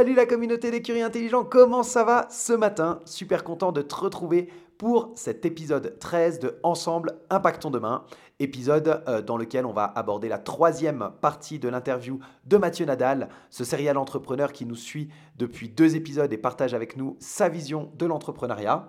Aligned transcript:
Salut 0.00 0.14
la 0.14 0.24
communauté 0.24 0.70
des 0.70 0.80
curieux 0.80 1.04
intelligents, 1.04 1.44
comment 1.44 1.82
ça 1.82 2.04
va 2.04 2.26
ce 2.30 2.54
matin? 2.54 3.00
Super 3.04 3.44
content 3.44 3.70
de 3.70 3.82
te 3.82 3.94
retrouver 3.94 4.48
pour 4.78 5.12
cet 5.14 5.44
épisode 5.44 5.98
13 5.98 6.38
de 6.38 6.58
Ensemble 6.62 7.18
Impactons 7.28 7.70
Demain, 7.70 8.06
épisode 8.38 9.02
euh, 9.08 9.20
dans 9.20 9.36
lequel 9.36 9.66
on 9.66 9.74
va 9.74 9.84
aborder 9.84 10.30
la 10.30 10.38
troisième 10.38 11.10
partie 11.20 11.58
de 11.58 11.68
l'interview 11.68 12.18
de 12.46 12.56
Mathieu 12.56 12.86
Nadal, 12.86 13.28
ce 13.50 13.62
serial 13.62 13.98
entrepreneur 13.98 14.54
qui 14.54 14.64
nous 14.64 14.74
suit 14.74 15.10
depuis 15.36 15.68
deux 15.68 15.96
épisodes 15.96 16.32
et 16.32 16.38
partage 16.38 16.72
avec 16.72 16.96
nous 16.96 17.18
sa 17.20 17.50
vision 17.50 17.92
de 17.98 18.06
l'entrepreneuriat. 18.06 18.88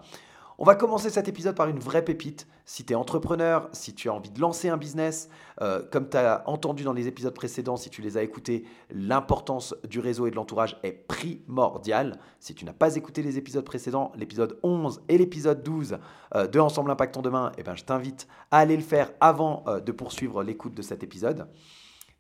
On 0.61 0.63
va 0.63 0.75
commencer 0.75 1.09
cet 1.09 1.27
épisode 1.27 1.55
par 1.55 1.69
une 1.69 1.79
vraie 1.79 2.05
pépite. 2.05 2.45
Si 2.65 2.85
tu 2.85 2.93
es 2.93 2.95
entrepreneur, 2.95 3.67
si 3.71 3.95
tu 3.95 4.09
as 4.09 4.13
envie 4.13 4.29
de 4.29 4.39
lancer 4.39 4.69
un 4.69 4.77
business, 4.77 5.27
euh, 5.59 5.81
comme 5.91 6.07
tu 6.07 6.17
as 6.17 6.43
entendu 6.45 6.83
dans 6.83 6.93
les 6.93 7.07
épisodes 7.07 7.33
précédents, 7.33 7.77
si 7.77 7.89
tu 7.89 8.03
les 8.03 8.15
as 8.15 8.21
écoutés, 8.21 8.65
l'importance 8.91 9.73
du 9.89 9.99
réseau 9.99 10.27
et 10.27 10.29
de 10.29 10.35
l'entourage 10.35 10.77
est 10.83 10.91
primordiale. 10.91 12.19
Si 12.39 12.53
tu 12.53 12.63
n'as 12.63 12.73
pas 12.73 12.95
écouté 12.95 13.23
les 13.23 13.39
épisodes 13.39 13.65
précédents, 13.65 14.11
l'épisode 14.15 14.59
11 14.61 15.01
et 15.09 15.17
l'épisode 15.17 15.63
12 15.63 15.97
euh, 16.35 16.45
de 16.45 16.59
Ensemble 16.59 16.91
Impactons 16.91 17.23
Demain, 17.23 17.53
eh 17.57 17.63
ben, 17.63 17.75
je 17.75 17.83
t'invite 17.83 18.27
à 18.51 18.59
aller 18.59 18.77
le 18.77 18.83
faire 18.83 19.11
avant 19.19 19.63
euh, 19.65 19.79
de 19.79 19.91
poursuivre 19.91 20.43
l'écoute 20.43 20.75
de 20.75 20.83
cet 20.83 21.01
épisode. 21.01 21.47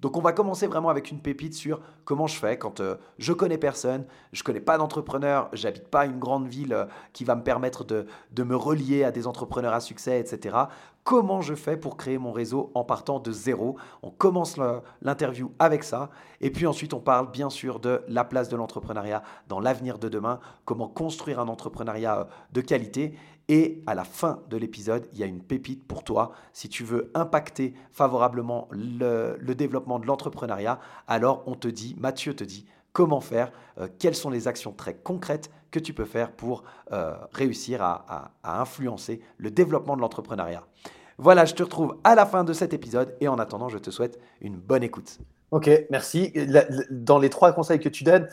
Donc 0.01 0.17
on 0.17 0.21
va 0.21 0.33
commencer 0.33 0.67
vraiment 0.67 0.89
avec 0.89 1.11
une 1.11 1.19
pépite 1.19 1.53
sur 1.53 1.79
comment 2.05 2.27
je 2.27 2.35
fais 2.35 2.57
quand 2.57 2.79
euh, 2.79 2.95
je 3.19 3.33
connais 3.33 3.57
personne, 3.57 4.05
je 4.33 4.43
connais 4.43 4.59
pas 4.59 4.77
d'entrepreneur, 4.77 5.49
j'habite 5.53 5.87
pas 5.87 6.05
une 6.05 6.17
grande 6.17 6.47
ville 6.47 6.73
euh, 6.73 6.85
qui 7.13 7.23
va 7.23 7.35
me 7.35 7.43
permettre 7.43 7.83
de, 7.83 8.07
de, 8.31 8.43
me 8.43 8.55
relier 8.55 9.03
à 9.03 9.11
des 9.11 9.27
entrepreneurs 9.27 9.73
à 9.73 9.79
succès, 9.79 10.19
etc. 10.19 10.57
Comment 11.03 11.41
je 11.41 11.55
fais 11.55 11.77
pour 11.77 11.97
créer 11.97 12.19
mon 12.19 12.31
réseau 12.31 12.71
en 12.75 12.83
partant 12.83 13.19
de 13.19 13.31
zéro. 13.31 13.75
On 14.03 14.11
commence 14.11 14.57
l'interview 15.01 15.51
avec 15.57 15.83
ça, 15.83 16.11
et 16.41 16.51
puis 16.51 16.67
ensuite 16.67 16.93
on 16.93 16.99
parle 16.99 17.31
bien 17.31 17.49
sûr 17.49 17.79
de 17.79 18.03
la 18.07 18.23
place 18.23 18.49
de 18.49 18.55
l'entrepreneuriat 18.55 19.23
dans 19.47 19.59
l'avenir 19.59 19.97
de 19.97 20.09
demain, 20.09 20.39
comment 20.63 20.87
construire 20.87 21.39
un 21.39 21.47
entrepreneuriat 21.47 22.19
euh, 22.19 22.23
de 22.53 22.61
qualité, 22.61 23.15
et 23.47 23.81
à 23.87 23.95
la 23.95 24.03
fin 24.03 24.43
de 24.49 24.57
l'épisode, 24.57 25.07
il 25.11 25.19
y 25.19 25.23
a 25.23 25.25
une 25.25 25.41
pépite 25.41 25.83
pour 25.85 26.03
toi. 26.03 26.31
Si 26.53 26.69
tu 26.69 26.83
veux 26.83 27.11
impacter 27.15 27.73
favorablement 27.91 28.69
le, 28.71 29.35
développement 29.55 29.99
de 29.99 30.05
l'entrepreneuriat, 30.05 30.79
alors 31.07 31.43
on 31.47 31.55
te 31.55 31.67
dit, 31.67 31.95
Mathieu 31.99 32.35
te 32.35 32.43
dit, 32.43 32.65
comment 32.93 33.21
faire, 33.21 33.51
euh, 33.79 33.87
quelles 33.99 34.15
sont 34.15 34.29
les 34.29 34.47
actions 34.47 34.71
très 34.71 34.93
concrètes 34.93 35.49
que 35.71 35.79
tu 35.79 35.93
peux 35.93 36.05
faire 36.05 36.31
pour 36.31 36.63
euh, 36.91 37.13
réussir 37.33 37.81
à, 37.81 38.31
influencer 38.43 39.21
le 39.37 39.49
développement 39.49 39.95
de 39.95 40.01
l'entrepreneuriat. 40.01 40.63
Voilà, 41.17 41.45
je 41.45 41.53
te 41.53 41.63
retrouve 41.63 41.97
à 42.03 42.15
la 42.15 42.25
fin 42.25 42.43
de 42.43 42.53
cet 42.53 42.73
épisode 42.73 43.15
et 43.21 43.27
en 43.27 43.39
attendant, 43.39 43.69
je 43.69 43.77
te 43.77 43.89
souhaite 43.91 44.19
une 44.41 44.57
bonne 44.57 44.83
écoute. 44.83 45.19
Ok, 45.51 45.69
merci. 45.89 46.33
Dans 46.89 47.19
les 47.19 47.29
trois 47.29 47.51
conseils 47.51 47.79
que 47.79 47.89
tu 47.89 48.03
donnes, 48.03 48.27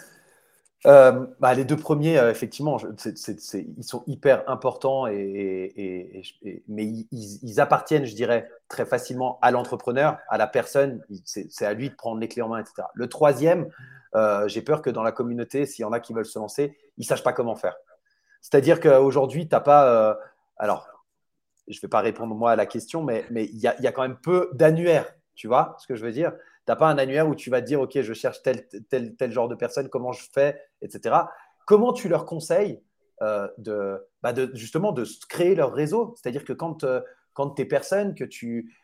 euh, 0.87 1.27
bah, 1.41 1.55
les 1.55 1.65
deux 1.65 1.77
premiers, 1.77 2.19
euh, 2.19 2.31
effectivement, 2.31 2.79
ils 2.79 3.85
sont 3.85 4.05
hyper 4.07 4.49
importants, 4.49 5.07
et, 5.09 6.23
mais 6.69 6.87
ils, 7.11 7.61
appartiennent, 7.61 8.05
je 8.05 8.15
dirais, 8.15 8.49
très 8.69 8.87
facilement 8.87 9.39
à 9.43 9.51
l'entrepreneur, 9.51 10.19
à 10.29 10.39
la 10.39 10.47
personne. 10.47 11.03
C'est 11.25 11.67
à 11.67 11.75
lui 11.75 11.91
de 11.91 11.95
prendre 11.95 12.21
les 12.21 12.29
clés 12.29 12.43
en 12.43 12.49
main, 12.49 12.61
etc. 12.61 12.87
Le 12.95 13.09
troisième, 13.09 13.69
euh, 14.15 14.47
j'ai 14.47 14.63
peur 14.63 14.81
que 14.81 14.91
dans 14.91 15.03
la 15.03 15.13
communauté, 15.13 15.67
s'il 15.67 15.83
y 15.83 15.85
en 15.85 15.93
a 15.93 16.01
qui 16.01 16.13
veulent 16.13 16.25
se 16.25 16.39
lancer, 16.39 16.79
ils 16.97 17.03
ne 17.03 17.07
sachent 17.07 17.25
pas 17.25 17.33
comment 17.33 17.57
faire. 17.57 17.77
C'est-à-dire 18.41 18.81
qu'aujourd'hui, 18.81 19.49
tu 19.49 19.55
n'as 19.55 19.61
pas. 19.61 20.17
alors, 20.59 20.89
je 21.67 21.77
ne 21.77 21.81
vais 21.83 21.89
pas 21.89 22.01
répondre 22.01 22.35
moi 22.35 22.53
à 22.53 22.57
la 22.57 22.67
question, 22.67 23.03
mais 23.03 23.27
il 23.31 23.59
y, 23.59 23.67
a, 23.67 23.79
y 23.81 23.87
a 23.89 23.93
quand 23.93 24.03
même 24.03 24.17
peu 24.17 24.49
d'annuaires. 24.53 25.13
Tu 25.35 25.49
vois 25.49 25.77
ce 25.79 25.87
que 25.87 25.97
je 25.97 26.05
veux 26.05 26.13
dire? 26.13 26.33
N'as 26.69 26.77
pas 26.77 26.89
un 26.89 26.99
annuaire 26.99 27.29
où 27.29 27.35
tu 27.35 27.51
vas 27.51 27.61
te 27.61 27.67
dire, 27.67 27.81
OK, 27.81 28.01
je 28.01 28.13
cherche 28.13 28.43
tel, 28.43 28.67
tel, 28.89 29.33
genre 29.33 29.49
de 29.49 29.55
personne, 29.55 29.89
comment 29.89 30.13
je 30.13 30.27
fais, 30.33 30.61
etc. 30.83 31.17
Comment 31.67 31.93
tu 31.93 32.09
leur 32.09 32.25
conseilles 32.25 32.83
euh, 33.23 33.49
de, 33.59 34.07
bah 34.23 34.33
de, 34.33 34.51
justement 34.55 34.93
de 34.93 35.05
créer 35.29 35.55
leur 35.55 35.73
réseau? 35.73 36.15
C'est-à-dire 36.17 36.45
que 36.45 36.53
quand, 36.53 36.85
euh, 36.85 37.01
quand 37.33 37.51
tu 37.51 37.63
es 37.63 37.65
personne, 37.65 38.15
que 38.15 38.25
tu 38.25 38.75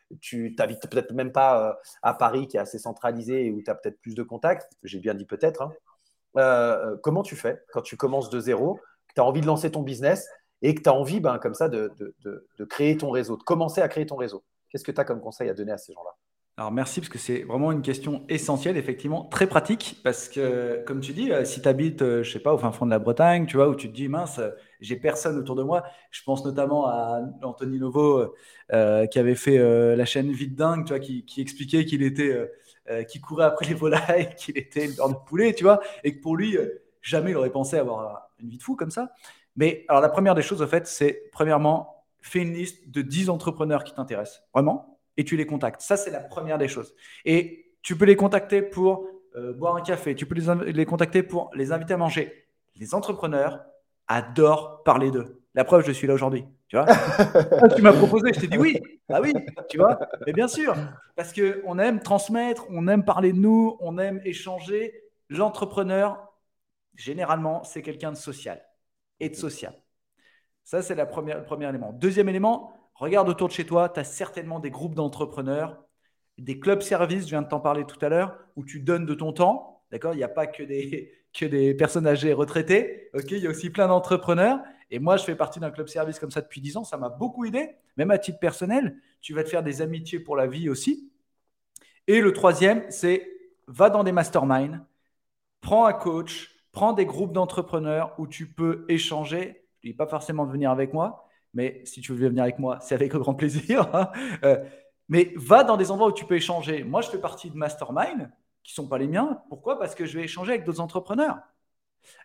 t'habites 0.56 0.88
peut-être 0.88 1.12
même 1.12 1.32
pas 1.32 1.68
euh, 1.68 1.74
à 2.02 2.14
Paris, 2.14 2.48
qui 2.48 2.56
est 2.56 2.60
assez 2.60 2.78
centralisé 2.78 3.46
et 3.46 3.50
où 3.50 3.62
tu 3.62 3.70
as 3.70 3.74
peut-être 3.74 4.00
plus 4.00 4.14
de 4.14 4.22
contacts, 4.22 4.72
j'ai 4.82 4.98
bien 4.98 5.14
dit 5.14 5.26
peut-être, 5.26 5.62
hein, 5.62 6.96
comment 7.02 7.22
tu 7.22 7.36
fais 7.36 7.62
quand 7.72 7.82
tu 7.82 7.96
commences 7.96 8.30
de 8.30 8.40
zéro, 8.40 8.76
que 9.08 9.14
tu 9.14 9.20
as 9.20 9.24
envie 9.24 9.40
de 9.40 9.46
lancer 9.46 9.70
ton 9.70 9.82
business 9.82 10.28
et 10.62 10.74
que 10.74 10.82
tu 10.82 10.88
as 10.88 10.94
envie 10.94 11.20
ben, 11.20 11.38
comme 11.38 11.54
ça 11.54 11.68
de, 11.68 11.92
de, 11.98 12.48
de 12.58 12.64
créer 12.64 12.96
ton 12.96 13.10
réseau, 13.10 13.36
de 13.36 13.42
commencer 13.42 13.82
à 13.82 13.88
créer 13.88 14.06
ton 14.06 14.16
réseau? 14.16 14.42
Qu'est-ce 14.70 14.84
que 14.84 14.90
tu 14.92 15.00
as 15.00 15.04
comme 15.04 15.20
conseil 15.20 15.48
à 15.48 15.54
donner 15.54 15.72
à 15.72 15.78
ces 15.78 15.92
gens-là? 15.92 16.10
Alors 16.56 16.70
merci 16.70 17.00
parce 17.00 17.08
que 17.08 17.18
c'est 17.18 17.42
vraiment 17.42 17.72
une 17.72 17.82
question 17.82 18.24
essentielle, 18.28 18.76
effectivement, 18.76 19.24
très 19.24 19.48
pratique 19.48 20.00
parce 20.04 20.28
que 20.28 20.84
comme 20.84 21.00
tu 21.00 21.12
dis, 21.12 21.32
euh, 21.32 21.44
si 21.44 21.60
tu 21.60 21.66
habites, 21.68 22.02
euh, 22.02 22.22
je 22.22 22.30
sais 22.30 22.38
pas, 22.38 22.54
au 22.54 22.58
fin 22.58 22.70
fond 22.70 22.86
de 22.86 22.92
la 22.92 23.00
Bretagne, 23.00 23.46
tu 23.46 23.56
vois, 23.56 23.68
où 23.68 23.74
tu 23.74 23.90
te 23.90 23.94
dis 23.94 24.06
mince, 24.06 24.40
j'ai 24.80 24.94
personne 24.94 25.36
autour 25.36 25.56
de 25.56 25.64
moi. 25.64 25.82
Je 26.12 26.22
pense 26.22 26.44
notamment 26.44 26.86
à 26.86 27.22
Anthony 27.42 27.80
Novo 27.80 28.36
euh, 28.72 29.06
qui 29.06 29.18
avait 29.18 29.34
fait 29.34 29.58
la 29.96 30.04
chaîne 30.04 30.30
Vite 30.30 30.54
Dingue, 30.54 30.84
tu 30.84 30.90
vois, 30.90 31.00
qui, 31.00 31.24
expliquait 31.38 31.84
qu'il 31.86 32.04
était, 32.04 32.48
qui 33.08 33.20
courait 33.20 33.46
après 33.46 33.66
les 33.66 33.74
volailles, 33.74 34.32
qu'il 34.38 34.56
était 34.56 34.86
le 34.86 35.24
poulet, 35.26 35.54
tu 35.54 35.64
vois, 35.64 35.80
et 36.04 36.16
que 36.16 36.22
pour 36.22 36.36
lui, 36.36 36.56
jamais 37.02 37.32
il 37.32 37.36
aurait 37.36 37.50
pensé 37.50 37.78
avoir 37.78 38.30
une 38.38 38.48
vie 38.48 38.58
de 38.58 38.62
fou 38.62 38.76
comme 38.76 38.92
ça. 38.92 39.10
Mais 39.56 39.84
alors 39.88 40.00
la 40.00 40.08
première 40.08 40.36
des 40.36 40.42
choses, 40.42 40.62
en 40.62 40.68
fait, 40.68 40.86
c'est 40.86 41.30
premièrement, 41.32 42.04
fais 42.20 42.40
une 42.42 42.52
liste 42.52 42.90
de 42.90 43.02
10 43.02 43.28
entrepreneurs 43.28 43.82
qui 43.82 43.92
t'intéressent, 43.92 44.44
vraiment 44.54 44.93
et 45.16 45.24
tu 45.24 45.36
les 45.36 45.46
contactes. 45.46 45.80
Ça, 45.80 45.96
c'est 45.96 46.10
la 46.10 46.20
première 46.20 46.58
des 46.58 46.68
choses. 46.68 46.94
Et 47.24 47.72
tu 47.82 47.96
peux 47.96 48.04
les 48.04 48.16
contacter 48.16 48.62
pour 48.62 49.08
euh, 49.36 49.52
boire 49.52 49.76
un 49.76 49.80
café, 49.80 50.14
tu 50.14 50.26
peux 50.26 50.34
les, 50.34 50.72
les, 50.72 50.86
contacter 50.86 51.22
pour 51.22 51.50
les 51.54 51.72
inviter 51.72 51.94
à 51.94 51.96
manger. 51.96 52.46
Les 52.76 52.94
entrepreneurs 52.94 53.64
adorent 54.06 54.82
parler 54.84 55.10
d'eux. 55.10 55.42
La 55.54 55.64
preuve, 55.64 55.84
je 55.84 55.92
suis 55.92 56.06
là 56.06 56.14
aujourd'hui. 56.14 56.44
Tu 56.68 56.76
vois 56.76 56.86
Tu 57.76 57.82
m'as 57.82 57.92
proposé, 57.92 58.32
je 58.32 58.40
t'ai 58.40 58.46
dit 58.48 58.58
oui. 58.58 58.80
Ah 59.08 59.20
oui, 59.20 59.32
tu 59.68 59.78
vois 59.78 59.98
Mais 60.26 60.32
bien 60.32 60.48
sûr, 60.48 60.74
parce 61.14 61.32
qu'on 61.32 61.78
aime 61.78 62.00
transmettre, 62.00 62.66
on 62.70 62.88
aime 62.88 63.04
parler 63.04 63.32
de 63.32 63.38
nous, 63.38 63.76
on 63.80 63.98
aime 63.98 64.20
échanger. 64.24 64.94
L'entrepreneur, 65.28 66.32
généralement, 66.94 67.64
c'est 67.64 67.82
quelqu'un 67.82 68.12
de 68.12 68.16
social 68.16 68.64
et 69.20 69.28
de 69.28 69.34
social. 69.34 69.74
Ça, 70.64 70.82
c'est 70.82 70.94
le 70.94 71.06
premier 71.06 71.68
élément. 71.68 71.92
Deuxième 71.92 72.28
élément, 72.28 72.72
Regarde 72.94 73.28
autour 73.28 73.48
de 73.48 73.52
chez 73.52 73.66
toi, 73.66 73.88
tu 73.88 74.00
as 74.00 74.04
certainement 74.04 74.60
des 74.60 74.70
groupes 74.70 74.94
d'entrepreneurs, 74.94 75.84
des 76.38 76.58
clubs 76.58 76.82
services, 76.82 77.24
je 77.24 77.30
viens 77.30 77.42
de 77.42 77.48
t'en 77.48 77.60
parler 77.60 77.84
tout 77.84 77.98
à 78.04 78.08
l'heure, 78.08 78.36
où 78.56 78.64
tu 78.64 78.80
donnes 78.80 79.06
de 79.06 79.14
ton 79.14 79.32
temps. 79.32 79.82
D'accord? 79.90 80.14
Il 80.14 80.18
n'y 80.18 80.24
a 80.24 80.28
pas 80.28 80.46
que 80.46 80.62
des, 80.62 81.12
que 81.32 81.44
des 81.44 81.74
personnes 81.74 82.06
âgées 82.06 82.32
retraitées. 82.32 83.10
Ok? 83.14 83.30
Il 83.30 83.38
y 83.38 83.46
a 83.46 83.50
aussi 83.50 83.70
plein 83.70 83.88
d'entrepreneurs. 83.88 84.60
Et 84.90 84.98
moi, 84.98 85.16
je 85.16 85.24
fais 85.24 85.34
partie 85.34 85.60
d'un 85.60 85.70
club 85.70 85.88
service 85.88 86.18
comme 86.18 86.30
ça 86.30 86.40
depuis 86.40 86.60
10 86.60 86.76
ans. 86.76 86.84
Ça 86.84 86.96
m'a 86.96 87.08
beaucoup 87.08 87.44
aidé, 87.44 87.70
même 87.96 88.10
à 88.10 88.18
titre 88.18 88.38
personnel. 88.38 88.96
Tu 89.20 89.34
vas 89.34 89.42
te 89.42 89.48
faire 89.48 89.62
des 89.62 89.82
amitiés 89.82 90.20
pour 90.20 90.36
la 90.36 90.46
vie 90.46 90.68
aussi. 90.68 91.10
Et 92.06 92.20
le 92.20 92.32
troisième, 92.32 92.84
c'est 92.90 93.26
va 93.66 93.90
dans 93.90 94.04
des 94.04 94.12
masterminds, 94.12 94.84
prends 95.60 95.86
un 95.86 95.94
coach, 95.94 96.54
prends 96.72 96.92
des 96.92 97.06
groupes 97.06 97.32
d'entrepreneurs 97.32 98.14
où 98.18 98.26
tu 98.26 98.46
peux 98.46 98.84
échanger. 98.88 99.64
Je 99.80 99.88
ne 99.88 99.92
dis 99.92 99.96
pas 99.96 100.06
forcément 100.06 100.44
de 100.44 100.52
venir 100.52 100.70
avec 100.70 100.92
moi, 100.92 101.23
mais 101.54 101.82
si 101.84 102.00
tu 102.00 102.12
veux 102.12 102.28
venir 102.28 102.42
avec 102.42 102.58
moi, 102.58 102.78
c'est 102.80 102.94
avec 102.94 103.12
grand 103.12 103.34
plaisir. 103.34 103.88
Hein. 103.94 104.10
Euh, 104.44 104.62
mais 105.08 105.32
va 105.36 105.64
dans 105.64 105.76
des 105.76 105.90
endroits 105.90 106.08
où 106.08 106.12
tu 106.12 106.24
peux 106.24 106.36
échanger. 106.36 106.84
Moi, 106.84 107.00
je 107.02 107.10
fais 107.10 107.18
partie 107.20 107.50
de 107.50 107.56
Mastermind. 107.56 108.30
qui 108.62 108.72
ne 108.72 108.74
sont 108.74 108.88
pas 108.88 108.98
les 108.98 109.06
miens. 109.06 109.42
Pourquoi? 109.48 109.78
Parce 109.78 109.94
que 109.94 110.06
je 110.06 110.18
vais 110.18 110.24
échanger 110.24 110.52
avec 110.52 110.64
d'autres 110.64 110.80
entrepreneurs. 110.80 111.38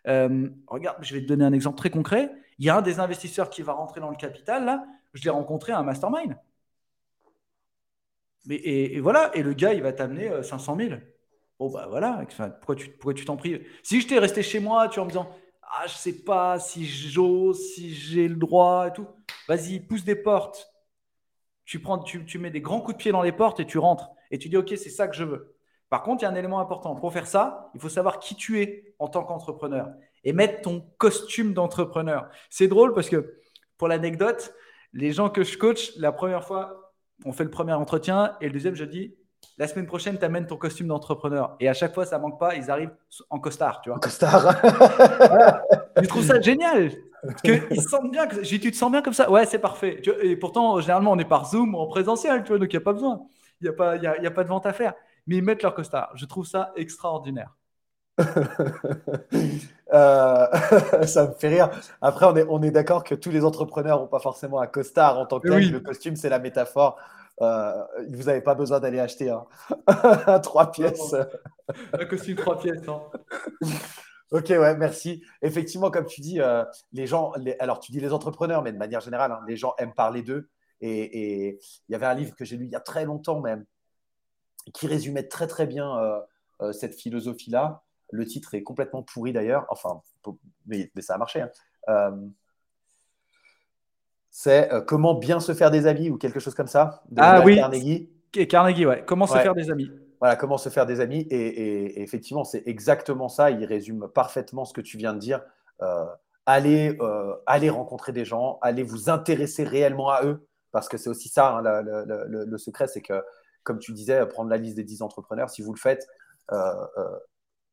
Euh, 0.08 0.48
regarde, 0.66 0.98
je 1.02 1.14
vais 1.14 1.22
te 1.22 1.26
donner 1.26 1.44
un 1.44 1.52
exemple 1.52 1.78
très 1.78 1.90
concret. 1.90 2.32
Il 2.58 2.66
y 2.66 2.70
a 2.70 2.76
un 2.76 2.82
des 2.82 3.00
investisseurs 3.00 3.50
qui 3.50 3.62
va 3.62 3.72
rentrer 3.72 4.00
dans 4.00 4.10
le 4.10 4.16
capital, 4.16 4.64
là, 4.64 4.84
je 5.14 5.24
l'ai 5.24 5.30
rencontré 5.30 5.72
à 5.72 5.78
un 5.78 5.82
mastermind. 5.82 6.36
Mais, 8.46 8.56
et, 8.56 9.00
voilà, 9.00 9.30
et 9.34 9.42
le 9.42 9.52
gars, 9.52 9.74
il 9.74 9.82
va 9.82 9.92
t'amener 9.92 10.42
500 10.42 10.76
000. 10.76 10.94
Bon, 11.58 11.70
bah 11.70 11.86
voilà, 11.88 12.24
pourquoi 12.36 12.74
tu 12.74 12.88
pourquoi 12.90 13.14
tu 13.14 13.24
t'en 13.26 13.36
pries? 13.36 13.60
Si 13.82 14.00
j'étais 14.00 14.18
resté 14.18 14.42
chez 14.42 14.60
moi, 14.60 14.88
tu 14.88 14.98
en 14.98 15.04
me 15.04 15.10
disant, 15.10 15.30
ah, 15.72 15.86
je 15.86 15.94
sais 15.94 16.24
pas 16.24 16.58
si 16.58 16.84
j'ose, 16.84 17.58
si 17.74 17.94
j'ai 17.94 18.28
le 18.28 18.36
droit 18.36 18.88
et 18.88 18.92
tout, 18.92 19.06
vas-y, 19.48 19.80
pousse 19.80 20.04
des 20.04 20.16
portes. 20.16 20.72
Tu, 21.64 21.80
prends, 21.80 21.98
tu, 21.98 22.24
tu 22.24 22.38
mets 22.38 22.50
des 22.50 22.60
grands 22.60 22.80
coups 22.80 22.96
de 22.96 23.02
pied 23.02 23.12
dans 23.12 23.22
les 23.22 23.32
portes 23.32 23.60
et 23.60 23.66
tu 23.66 23.78
rentres. 23.78 24.10
Et 24.30 24.38
tu 24.38 24.48
dis, 24.48 24.56
OK, 24.56 24.68
c'est 24.70 24.90
ça 24.90 25.06
que 25.06 25.14
je 25.14 25.24
veux. 25.24 25.56
Par 25.88 26.02
contre, 26.02 26.22
il 26.22 26.24
y 26.24 26.28
a 26.28 26.30
un 26.30 26.36
élément 26.36 26.60
important. 26.60 26.94
Pour 26.96 27.12
faire 27.12 27.26
ça, 27.26 27.70
il 27.74 27.80
faut 27.80 27.88
savoir 27.88 28.18
qui 28.18 28.34
tu 28.34 28.60
es 28.60 28.94
en 28.98 29.08
tant 29.08 29.24
qu'entrepreneur 29.24 29.90
et 30.24 30.32
mettre 30.32 30.62
ton 30.62 30.80
costume 30.98 31.54
d'entrepreneur. 31.54 32.28
C'est 32.48 32.68
drôle 32.68 32.94
parce 32.94 33.08
que, 33.08 33.38
pour 33.76 33.88
l'anecdote, 33.88 34.54
les 34.92 35.12
gens 35.12 35.30
que 35.30 35.42
je 35.44 35.56
coach, 35.56 35.92
la 35.96 36.12
première 36.12 36.44
fois, 36.44 36.92
on 37.24 37.32
fait 37.32 37.44
le 37.44 37.50
premier 37.50 37.72
entretien 37.72 38.36
et 38.40 38.46
le 38.46 38.52
deuxième, 38.52 38.74
je 38.74 38.84
dis, 38.84 39.14
la 39.58 39.68
semaine 39.68 39.86
prochaine, 39.86 40.18
tu 40.18 40.24
amènes 40.24 40.46
ton 40.46 40.56
costume 40.56 40.88
d'entrepreneur. 40.88 41.56
Et 41.60 41.68
à 41.68 41.74
chaque 41.74 41.94
fois, 41.94 42.06
ça 42.06 42.18
manque 42.18 42.38
pas, 42.38 42.54
ils 42.54 42.70
arrivent 42.70 42.92
en 43.28 43.38
costard, 43.38 43.80
tu 43.82 43.90
vois. 43.90 43.98
En 43.98 44.00
costard. 44.00 44.60
Je 46.00 46.06
trouve 46.06 46.24
ça 46.24 46.40
génial. 46.40 46.92
Parce 47.22 47.42
qu'ils 47.42 47.82
sentent 47.82 48.10
bien. 48.10 48.26
Que... 48.26 48.42
J'ai 48.42 48.58
tu 48.58 48.70
te 48.70 48.76
sens 48.76 48.90
bien 48.90 49.02
comme 49.02 49.12
ça? 49.12 49.30
Ouais, 49.30 49.44
c'est 49.44 49.58
parfait. 49.58 50.00
Et 50.22 50.36
pourtant, 50.36 50.80
généralement, 50.80 51.12
on 51.12 51.18
est 51.18 51.24
par 51.26 51.50
Zoom 51.50 51.74
ou 51.74 51.78
en 51.78 51.86
présentiel, 51.86 52.42
tu 52.42 52.48
vois, 52.48 52.58
donc 52.58 52.72
il 52.72 52.76
n'y 52.76 52.82
a 52.82 52.84
pas 52.84 52.94
besoin. 52.94 53.20
Il 53.60 53.64
n'y 53.64 53.68
a, 53.68 53.72
pas, 53.74 53.96
y 53.96 54.06
a, 54.06 54.20
y 54.22 54.26
a 54.26 54.30
pas 54.30 54.44
de 54.44 54.48
vente 54.48 54.64
à 54.64 54.72
faire 54.72 54.94
mais 55.26 55.36
ils 55.36 55.44
mettent 55.44 55.62
leur 55.62 55.74
costard. 55.74 56.10
Je 56.16 56.26
trouve 56.26 56.46
ça 56.46 56.72
extraordinaire. 56.76 57.56
Euh, 59.92 60.46
ça 61.04 61.26
me 61.26 61.32
fait 61.32 61.48
rire. 61.48 61.68
Après, 62.00 62.24
on 62.24 62.36
est, 62.36 62.46
on 62.48 62.62
est 62.62 62.70
d'accord 62.70 63.02
que 63.02 63.16
tous 63.16 63.32
les 63.32 63.44
entrepreneurs 63.44 63.98
n'ont 63.98 64.06
pas 64.06 64.20
forcément 64.20 64.60
un 64.60 64.68
costard 64.68 65.18
en 65.18 65.26
tant 65.26 65.40
que 65.40 65.48
tel. 65.48 65.68
Le 65.68 65.80
costume, 65.80 66.14
c'est 66.14 66.28
la 66.28 66.38
métaphore. 66.38 66.96
Euh, 67.42 67.84
vous 68.08 68.24
n'avez 68.24 68.42
pas 68.42 68.54
besoin 68.54 68.80
d'aller 68.80 69.00
acheter 69.00 69.30
un, 69.30 69.46
trois 70.40 70.70
pièces. 70.70 71.14
un 71.92 72.04
costume 72.04 72.36
trois 72.36 72.58
pièces. 72.58 72.86
Hein. 72.88 73.02
Ok, 74.32 74.46
ouais, 74.50 74.76
merci. 74.76 75.24
Effectivement, 75.42 75.90
comme 75.90 76.06
tu 76.06 76.20
dis, 76.20 76.40
euh, 76.40 76.64
les 76.92 77.08
gens, 77.08 77.32
alors 77.58 77.80
tu 77.80 77.90
dis 77.90 77.98
les 77.98 78.12
entrepreneurs, 78.12 78.62
mais 78.62 78.72
de 78.72 78.78
manière 78.78 79.00
générale, 79.00 79.32
hein, 79.32 79.40
les 79.48 79.56
gens 79.56 79.74
aiment 79.78 79.94
parler 79.94 80.22
d'eux. 80.22 80.48
Et 80.80 81.58
il 81.88 81.92
y 81.92 81.94
avait 81.94 82.06
un 82.06 82.14
livre 82.14 82.34
que 82.34 82.44
j'ai 82.44 82.56
lu 82.56 82.64
il 82.64 82.70
y 82.70 82.76
a 82.76 82.80
très 82.80 83.04
longtemps 83.04 83.40
même, 83.40 83.66
qui 84.72 84.86
résumait 84.86 85.26
très 85.28 85.46
très 85.46 85.66
bien 85.66 85.98
euh, 85.98 86.20
euh, 86.62 86.72
cette 86.72 86.94
philosophie-là. 86.94 87.82
Le 88.12 88.24
titre 88.24 88.54
est 88.54 88.62
complètement 88.62 89.02
pourri 89.02 89.32
d'ailleurs, 89.32 89.66
enfin, 89.68 90.00
mais, 90.66 90.90
ça 91.00 91.14
a 91.14 91.18
marché. 91.18 91.44
Hein. 91.88 92.30
Euh, 94.46 94.70
c'est 94.70 94.70
Comment 94.86 95.14
bien 95.14 95.40
se 95.40 95.54
faire 95.54 95.70
des 95.70 95.86
amis 95.86 96.10
ou 96.10 96.16
quelque 96.16 96.40
chose 96.40 96.54
comme 96.54 96.66
ça. 96.66 97.02
De 97.10 97.20
ah 97.22 97.42
oui, 97.44 97.56
Carnegie. 97.56 98.10
Carnegie, 98.48 98.86
ouais. 98.86 99.04
Comment 99.06 99.26
se 99.26 99.36
faire 99.36 99.54
des 99.54 99.70
amis? 99.70 99.90
Voilà, 100.20 100.36
comment 100.36 100.58
se 100.58 100.68
faire 100.68 100.86
des 100.86 101.00
amis. 101.00 101.26
Et, 101.30 102.02
effectivement, 102.02 102.44
c'est 102.44 102.62
exactement 102.66 103.28
ça. 103.28 103.50
Il 103.50 103.64
résume 103.64 104.08
parfaitement 104.14 104.64
ce 104.64 104.72
que 104.72 104.80
tu 104.80 104.96
viens 104.98 105.14
de 105.14 105.18
dire. 105.18 105.42
allez, 106.46 106.96
allez 107.46 107.70
rencontrer 107.70 108.12
des 108.12 108.24
gens, 108.24 108.58
allez 108.62 108.82
vous 108.82 109.10
intéresser 109.10 109.64
réellement 109.64 110.10
à 110.10 110.24
eux, 110.24 110.46
parce 110.72 110.88
que 110.88 110.96
c'est 110.96 111.10
aussi 111.10 111.28
ça, 111.28 111.56
hein, 111.56 111.82
le, 111.82 112.58
secret, 112.58 112.86
c'est 112.86 113.02
que 113.02 113.22
comme 113.62 113.78
tu 113.78 113.92
disais, 113.92 114.26
prendre 114.26 114.50
la 114.50 114.56
liste 114.56 114.76
des 114.76 114.84
10 114.84 115.02
entrepreneurs, 115.02 115.50
si 115.50 115.62
vous 115.62 115.72
le 115.72 115.78
faites, 115.78 116.06
il 116.50 116.54
euh, 116.54 116.86
euh, 116.98 117.18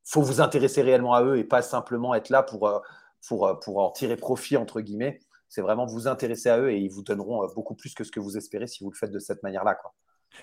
faut 0.04 0.22
vous 0.22 0.40
intéresser 0.40 0.82
réellement 0.82 1.14
à 1.14 1.22
eux 1.22 1.38
et 1.38 1.44
pas 1.44 1.62
simplement 1.62 2.14
être 2.14 2.30
là 2.30 2.42
pour, 2.42 2.68
euh, 2.68 2.78
pour, 3.26 3.58
pour 3.60 3.78
en 3.78 3.90
tirer 3.90 4.16
profit, 4.16 4.56
entre 4.56 4.80
guillemets. 4.80 5.20
C'est 5.48 5.62
vraiment 5.62 5.86
vous 5.86 6.08
intéresser 6.08 6.48
à 6.48 6.58
eux 6.58 6.70
et 6.70 6.78
ils 6.78 6.90
vous 6.90 7.02
donneront 7.02 7.46
beaucoup 7.54 7.74
plus 7.74 7.94
que 7.94 8.04
ce 8.04 8.10
que 8.10 8.20
vous 8.20 8.36
espérez 8.36 8.66
si 8.66 8.84
vous 8.84 8.90
le 8.90 8.96
faites 8.96 9.10
de 9.10 9.18
cette 9.18 9.42
manière-là. 9.42 9.78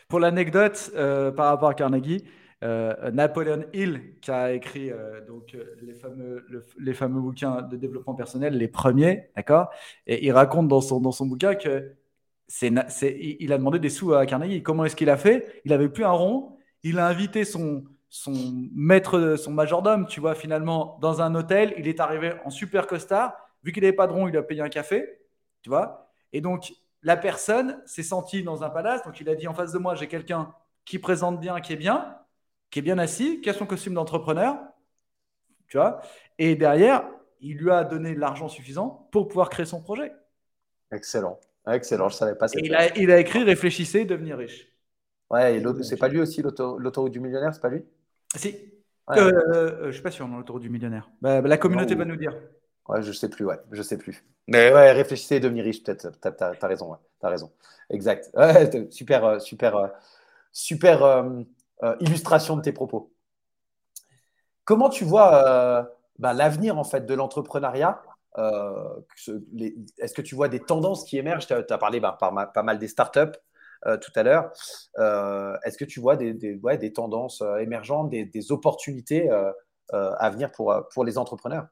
Pour 0.07 0.19
l'anecdote, 0.19 0.91
par 0.95 1.47
rapport 1.47 1.69
à 1.69 1.73
Carnegie, 1.73 2.25
Napoleon 2.61 3.65
Hill, 3.73 4.15
qui 4.19 4.31
a 4.31 4.53
écrit 4.53 4.91
donc, 5.27 5.55
les, 5.81 5.93
fameux, 5.93 6.45
les 6.79 6.93
fameux 6.93 7.21
bouquins 7.21 7.61
de 7.61 7.77
développement 7.77 8.15
personnel, 8.15 8.57
les 8.57 8.67
premiers, 8.67 9.29
d'accord 9.35 9.69
Et 10.07 10.25
il 10.25 10.31
raconte 10.31 10.67
dans 10.67 10.81
son, 10.81 10.99
dans 10.99 11.11
son 11.11 11.27
bouquin 11.27 11.53
que 11.55 11.95
il 12.61 13.53
a 13.53 13.57
demandé 13.57 13.79
des 13.79 13.89
sous 13.89 14.13
à 14.13 14.25
Carnegie. 14.25 14.61
Comment 14.61 14.85
est-ce 14.85 14.95
qu'il 14.95 15.09
a 15.09 15.17
fait? 15.17 15.61
Il 15.65 15.71
n'avait 15.71 15.89
plus 15.89 16.05
un 16.05 16.11
rond. 16.11 16.57
Il 16.83 16.99
a 16.99 17.07
invité 17.07 17.43
son, 17.43 17.83
son 18.09 18.33
maître, 18.73 19.35
son 19.37 19.51
majordome, 19.51 20.05
tu 20.07 20.19
vois, 20.19 20.35
finalement, 20.35 20.97
dans 21.01 21.21
un 21.21 21.33
hôtel. 21.35 21.73
Il 21.77 21.87
est 21.87 21.99
arrivé 21.99 22.33
en 22.45 22.49
super 22.49 22.87
costard. 22.87 23.33
Vu 23.65 23.71
qu'il 23.71 23.81
n'avait 23.81 23.95
pas 23.95 24.05
de 24.05 24.13
rond, 24.13 24.27
il 24.27 24.37
a 24.37 24.43
payé 24.43 24.61
un 24.61 24.69
café, 24.69 25.19
tu 25.63 25.69
vois. 25.69 26.11
Et 26.31 26.39
donc, 26.39 26.71
la 27.01 27.17
personne 27.17 27.81
s'est 27.87 28.03
sentie 28.03 28.43
dans 28.43 28.63
un 28.63 28.69
palace. 28.69 29.03
Donc, 29.03 29.19
il 29.19 29.27
a 29.27 29.33
dit 29.33 29.47
en 29.47 29.55
face 29.55 29.71
de 29.71 29.79
moi, 29.79 29.95
j'ai 29.95 30.07
quelqu'un 30.07 30.53
qui 30.85 30.99
présente 30.99 31.39
bien, 31.39 31.59
qui 31.59 31.73
est 31.73 31.77
bien, 31.77 32.15
qui 32.69 32.77
est 32.77 32.81
bien 32.83 32.99
assis, 32.99 33.41
qui 33.41 33.49
a 33.49 33.53
son 33.53 33.65
costume 33.65 33.95
d'entrepreneur, 33.95 34.59
tu 35.67 35.77
vois. 35.77 35.99
Et 36.37 36.55
derrière, 36.55 37.09
il 37.41 37.57
lui 37.57 37.71
a 37.71 37.83
donné 37.83 38.13
l'argent 38.13 38.47
suffisant 38.47 39.09
pour 39.11 39.27
pouvoir 39.27 39.49
créer 39.49 39.65
son 39.65 39.81
projet. 39.81 40.13
Excellent. 40.91 41.39
Excellent, 41.67 42.09
je 42.09 42.13
ne 42.13 42.19
savais 42.19 42.35
pas. 42.35 42.45
Il 42.53 42.75
a, 42.75 42.95
il 42.95 43.09
a, 43.09 43.19
écrit 43.19 43.43
Réfléchissez, 43.43 44.05
devenir 44.05 44.37
riche. 44.37 44.67
Ouais, 45.31 45.59
c'est 45.81 45.97
pas 45.97 46.07
lui 46.07 46.19
aussi 46.19 46.43
l'autoroute 46.43 47.11
du 47.11 47.19
millionnaire, 47.19 47.51
c'est 47.51 47.61
pas 47.61 47.69
lui? 47.69 47.83
Si. 48.35 48.55
Euh, 49.09 49.31
euh, 49.53 49.77
je 49.81 49.87
ne 49.87 49.91
suis 49.91 50.03
pas 50.03 50.11
sûr, 50.11 50.27
l'autoroute 50.27 50.61
du 50.61 50.69
millionnaire. 50.69 51.09
Bah, 51.19 51.41
bah, 51.41 51.47
la 51.47 51.57
communauté 51.57 51.95
va 51.95 52.05
nous 52.05 52.15
dire. 52.15 52.35
Ouais, 52.87 53.01
je 53.01 53.11
sais 53.11 53.29
plus, 53.29 53.45
ouais, 53.45 53.59
je 53.71 53.81
sais 53.81 53.97
plus. 53.97 54.25
Mais 54.47 54.71
ouais, 54.71 54.91
réfléchissez 54.91 55.37
et 55.37 55.39
devenir 55.39 55.63
riche, 55.65 55.83
peut-être. 55.83 56.11
Tu 56.21 56.43
as, 56.43 56.67
raison, 56.67 56.91
ouais, 56.91 56.97
as 57.23 57.29
raison. 57.29 57.51
Exact. 57.89 58.29
super, 58.91 59.25
euh, 59.25 59.39
super, 59.39 59.91
super 60.51 61.25
illustration 61.99 62.55
de 62.55 62.61
tes 62.61 62.71
propos. 62.71 63.11
Comment 64.63 64.89
tu 64.89 65.03
vois 65.03 65.89
bah, 66.17 66.33
l'avenir 66.33 66.77
en 66.77 66.83
fait 66.83 67.05
de 67.05 67.13
l'entrepreneuriat 67.13 68.01
euh, 68.37 68.99
est-ce 69.97 70.13
que 70.13 70.21
tu 70.21 70.35
vois 70.35 70.49
des 70.49 70.59
tendances 70.59 71.03
qui 71.05 71.17
émergent? 71.17 71.47
Tu 71.47 71.53
as, 71.53 71.77
parlé 71.77 71.99
bah, 71.99 72.17
pas 72.19 72.63
mal 72.63 72.79
des 72.79 72.87
startups 72.87 73.19
euh, 73.85 73.97
tout 73.97 74.11
à 74.15 74.23
l'heure. 74.23 74.51
Euh, 74.97 75.55
est-ce 75.63 75.77
que 75.77 75.85
tu 75.85 75.99
vois 75.99 76.15
des, 76.15 76.33
des, 76.33 76.93
tendances 76.93 77.43
émergentes, 77.59 78.09
des, 78.09 78.51
opportunités 78.51 79.29
à 79.91 80.29
venir 80.29 80.51
pour, 80.51 80.73
pour 80.93 81.05
les 81.05 81.17
entrepreneurs? 81.17 81.67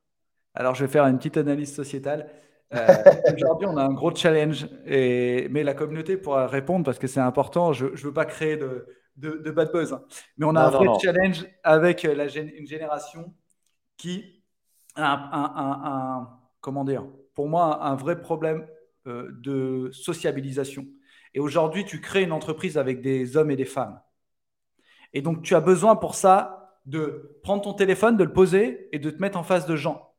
Alors, 0.54 0.76
je 0.76 0.86
vais 0.86 0.92
faire 0.92 1.06
une 1.06 1.18
petite 1.18 1.38
analyse 1.38 1.74
sociétale. 1.74 2.30
Aujourd'hui, 2.72 3.68
on 3.68 3.78
a 3.78 3.84
un 3.84 3.94
gros 3.94 4.16
challenge, 4.16 4.68
et, 4.86 5.48
mais 5.52 5.64
la 5.64 5.74
communauté 5.74 6.18
pourra 6.18 6.48
répondre 6.48 6.84
parce 6.84 6.98
que 6.98 7.08
c'est 7.08 7.20
important. 7.20 7.72
Je 7.72 7.86
ne 7.86 7.96
veux 7.96 8.14
pas 8.14 8.26
créer 8.26 8.58
de, 8.58 8.88
de, 9.18 9.52
bad 9.52 9.72
buzz, 9.72 9.94
hein. 9.94 10.04
mais 10.38 10.46
on 10.48 10.56
a 10.56 10.64
un 10.64 10.70
vrai 10.70 10.88
challenge 11.00 11.46
avec 11.64 12.02
la, 12.04 12.26
une 12.26 12.66
génération 12.66 13.34
qui 13.98 14.44
a 14.96 15.20
un 16.24 16.44
comment 16.64 16.86
dire, 16.86 17.06
pour 17.36 17.48
moi, 17.48 17.86
un 17.86 17.96
vrai 17.96 18.20
problème 18.20 18.66
euh, 19.06 19.30
de 19.42 19.92
sociabilisation. 19.92 20.88
Et 21.36 21.40
aujourd'hui, 21.40 21.86
tu 21.86 22.00
crées 22.00 22.24
une 22.24 22.32
entreprise 22.32 22.78
avec 22.78 23.02
des 23.02 23.38
hommes 23.38 23.52
et 23.52 23.56
des 23.56 23.66
femmes. 23.66 24.00
Et 25.14 25.22
donc, 25.22 25.44
tu 25.44 25.56
as 25.56 25.60
besoin 25.60 25.96
pour 25.96 26.16
ça 26.16 26.80
de 26.86 27.38
prendre 27.44 27.64
ton 27.64 27.74
téléphone, 27.74 28.18
de 28.18 28.24
le 28.24 28.34
poser 28.34 28.90
et 28.96 29.00
de 29.00 29.10
te 29.10 29.22
mettre 29.22 29.38
en 29.38 29.44
face 29.44 29.68
de 29.68 29.76
gens. 29.76 30.13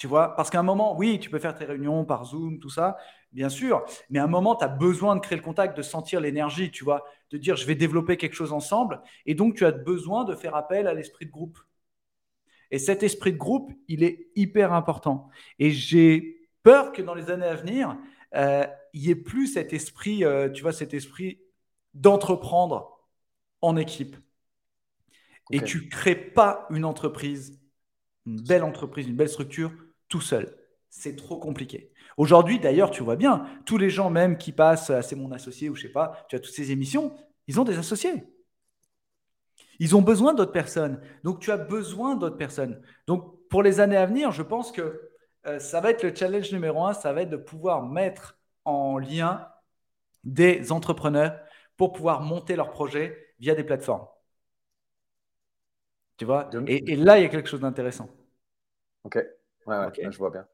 Tu 0.00 0.06
vois 0.06 0.34
Parce 0.34 0.48
qu'à 0.48 0.58
un 0.58 0.62
moment, 0.62 0.96
oui, 0.96 1.20
tu 1.20 1.28
peux 1.28 1.38
faire 1.38 1.54
tes 1.54 1.66
réunions 1.66 2.06
par 2.06 2.24
Zoom, 2.24 2.58
tout 2.58 2.70
ça, 2.70 2.96
bien 3.32 3.50
sûr. 3.50 3.84
Mais 4.08 4.18
à 4.18 4.24
un 4.24 4.28
moment, 4.28 4.56
tu 4.56 4.64
as 4.64 4.68
besoin 4.68 5.14
de 5.14 5.20
créer 5.20 5.36
le 5.36 5.44
contact, 5.44 5.76
de 5.76 5.82
sentir 5.82 6.22
l'énergie, 6.22 6.70
tu 6.70 6.84
vois, 6.84 7.04
de 7.28 7.36
dire 7.36 7.54
je 7.54 7.66
vais 7.66 7.74
développer 7.74 8.16
quelque 8.16 8.32
chose 8.32 8.54
ensemble. 8.54 9.02
Et 9.26 9.34
donc, 9.34 9.56
tu 9.56 9.66
as 9.66 9.72
besoin 9.72 10.24
de 10.24 10.34
faire 10.34 10.56
appel 10.56 10.86
à 10.86 10.94
l'esprit 10.94 11.26
de 11.26 11.30
groupe. 11.30 11.58
Et 12.70 12.78
cet 12.78 13.02
esprit 13.02 13.34
de 13.34 13.36
groupe, 13.36 13.74
il 13.88 14.02
est 14.02 14.30
hyper 14.36 14.72
important. 14.72 15.28
Et 15.58 15.70
j'ai 15.70 16.48
peur 16.62 16.92
que 16.92 17.02
dans 17.02 17.14
les 17.14 17.30
années 17.30 17.44
à 17.44 17.56
venir, 17.56 17.94
euh, 18.36 18.66
il 18.94 19.02
n'y 19.02 19.10
ait 19.10 19.14
plus 19.14 19.48
cet 19.48 19.74
esprit, 19.74 20.24
euh, 20.24 20.48
tu 20.48 20.62
vois, 20.62 20.72
cet 20.72 20.94
esprit 20.94 21.42
d'entreprendre 21.92 23.06
en 23.60 23.76
équipe. 23.76 24.16
Et 25.50 25.60
tu 25.60 25.84
ne 25.84 25.90
crées 25.90 26.16
pas 26.16 26.66
une 26.70 26.86
entreprise, 26.86 27.60
une 28.24 28.40
belle 28.40 28.64
entreprise, 28.64 29.06
une 29.06 29.16
belle 29.16 29.28
structure 29.28 29.70
tout 30.10 30.20
seul. 30.20 30.54
C'est 30.90 31.16
trop 31.16 31.38
compliqué. 31.38 31.90
Aujourd'hui, 32.18 32.58
d'ailleurs, 32.58 32.90
tu 32.90 33.02
vois 33.02 33.16
bien, 33.16 33.46
tous 33.64 33.78
les 33.78 33.88
gens 33.88 34.10
même 34.10 34.36
qui 34.36 34.52
passent, 34.52 34.92
c'est 35.00 35.16
mon 35.16 35.32
associé 35.32 35.70
ou 35.70 35.74
je 35.74 35.82
sais 35.82 35.88
pas, 35.88 36.26
tu 36.28 36.36
as 36.36 36.40
toutes 36.40 36.52
ces 36.52 36.72
émissions, 36.72 37.16
ils 37.46 37.58
ont 37.58 37.64
des 37.64 37.78
associés. 37.78 38.26
Ils 39.78 39.96
ont 39.96 40.02
besoin 40.02 40.34
d'autres 40.34 40.52
personnes. 40.52 41.00
Donc, 41.24 41.40
tu 41.40 41.50
as 41.50 41.56
besoin 41.56 42.14
d'autres 42.14 42.36
personnes. 42.36 42.82
Donc, 43.06 43.48
pour 43.48 43.62
les 43.62 43.80
années 43.80 43.96
à 43.96 44.04
venir, 44.04 44.30
je 44.30 44.42
pense 44.42 44.72
que 44.72 45.10
euh, 45.46 45.58
ça 45.58 45.80
va 45.80 45.90
être 45.90 46.02
le 46.02 46.14
challenge 46.14 46.52
numéro 46.52 46.84
un, 46.84 46.92
ça 46.92 47.14
va 47.14 47.22
être 47.22 47.30
de 47.30 47.38
pouvoir 47.38 47.86
mettre 47.86 48.38
en 48.66 48.98
lien 48.98 49.48
des 50.22 50.70
entrepreneurs 50.70 51.40
pour 51.78 51.92
pouvoir 51.92 52.20
monter 52.20 52.56
leurs 52.56 52.70
projets 52.70 53.34
via 53.38 53.54
des 53.54 53.64
plateformes. 53.64 54.06
Tu 56.18 56.26
vois? 56.26 56.50
Et, 56.66 56.96
là, 56.96 57.18
il 57.18 57.22
y 57.22 57.24
a 57.24 57.30
quelque 57.30 57.48
chose 57.48 57.60
d'intéressant. 57.60 58.10
Ok. 59.04 59.18
Ouais, 59.66 59.76
ouais, 59.78 60.10
je 60.10 60.18
vois 60.18 60.30
bien. 60.30 60.46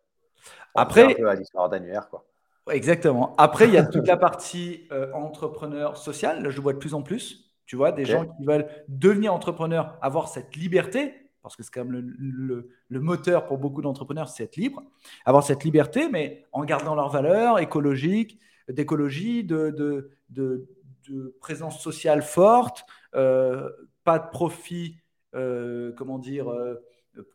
Après, 0.75 1.05
un 1.05 1.15
peu 1.15 1.29
à 1.29 1.35
l'histoire 1.35 1.69
d'annuaire, 1.69 2.09
quoi. 2.09 2.27
Exactement. 2.71 3.35
Après, 3.39 3.67
il 3.69 3.75
y 3.75 3.79
a 3.79 3.85
toute 3.85 4.07
la 4.09 4.17
partie 4.17 4.89
euh, 4.91 5.13
entrepreneur 5.13 5.97
social. 5.97 6.43
Là, 6.43 6.51
je 6.51 6.57
le 6.57 6.63
vois 6.63 6.73
de 6.73 6.79
plus 6.79 6.95
en 6.95 7.03
plus. 7.03 7.53
Tu 7.65 7.77
vois, 7.77 7.93
des 7.93 8.05
gens 8.05 8.27
qui 8.27 8.45
veulent 8.45 8.69
devenir 8.89 9.35
entrepreneurs, 9.35 9.99
avoir 10.01 10.29
cette 10.29 10.55
liberté, 10.55 11.15
parce 11.43 11.57
que 11.57 11.63
c'est 11.63 11.73
quand 11.73 11.85
même 11.85 12.15
le, 12.19 12.69
le, 12.89 13.01
moteur 13.01 13.47
pour 13.47 13.59
beaucoup 13.59 13.83
d'entrepreneurs, 13.83 14.29
c'est 14.29 14.45
être 14.45 14.57
libre. 14.57 14.83
Avoir 15.25 15.43
cette 15.45 15.65
liberté, 15.65 16.09
mais 16.09 16.45
en 16.53 16.65
gardant 16.65 16.95
leurs 16.95 17.09
valeurs 17.09 17.59
écologiques, 17.59 18.39
d'écologie, 18.69 19.45
de, 19.45 19.71
de, 19.71 20.11
de, 20.31 20.69
de, 21.09 21.37
présence 21.41 21.81
sociale 21.81 22.23
forte, 22.23 22.85
euh, 23.15 23.71
pas 24.05 24.19
de 24.19 24.29
profit, 24.31 24.99
euh, 25.35 25.93
comment 25.97 26.19
dire, 26.19 26.49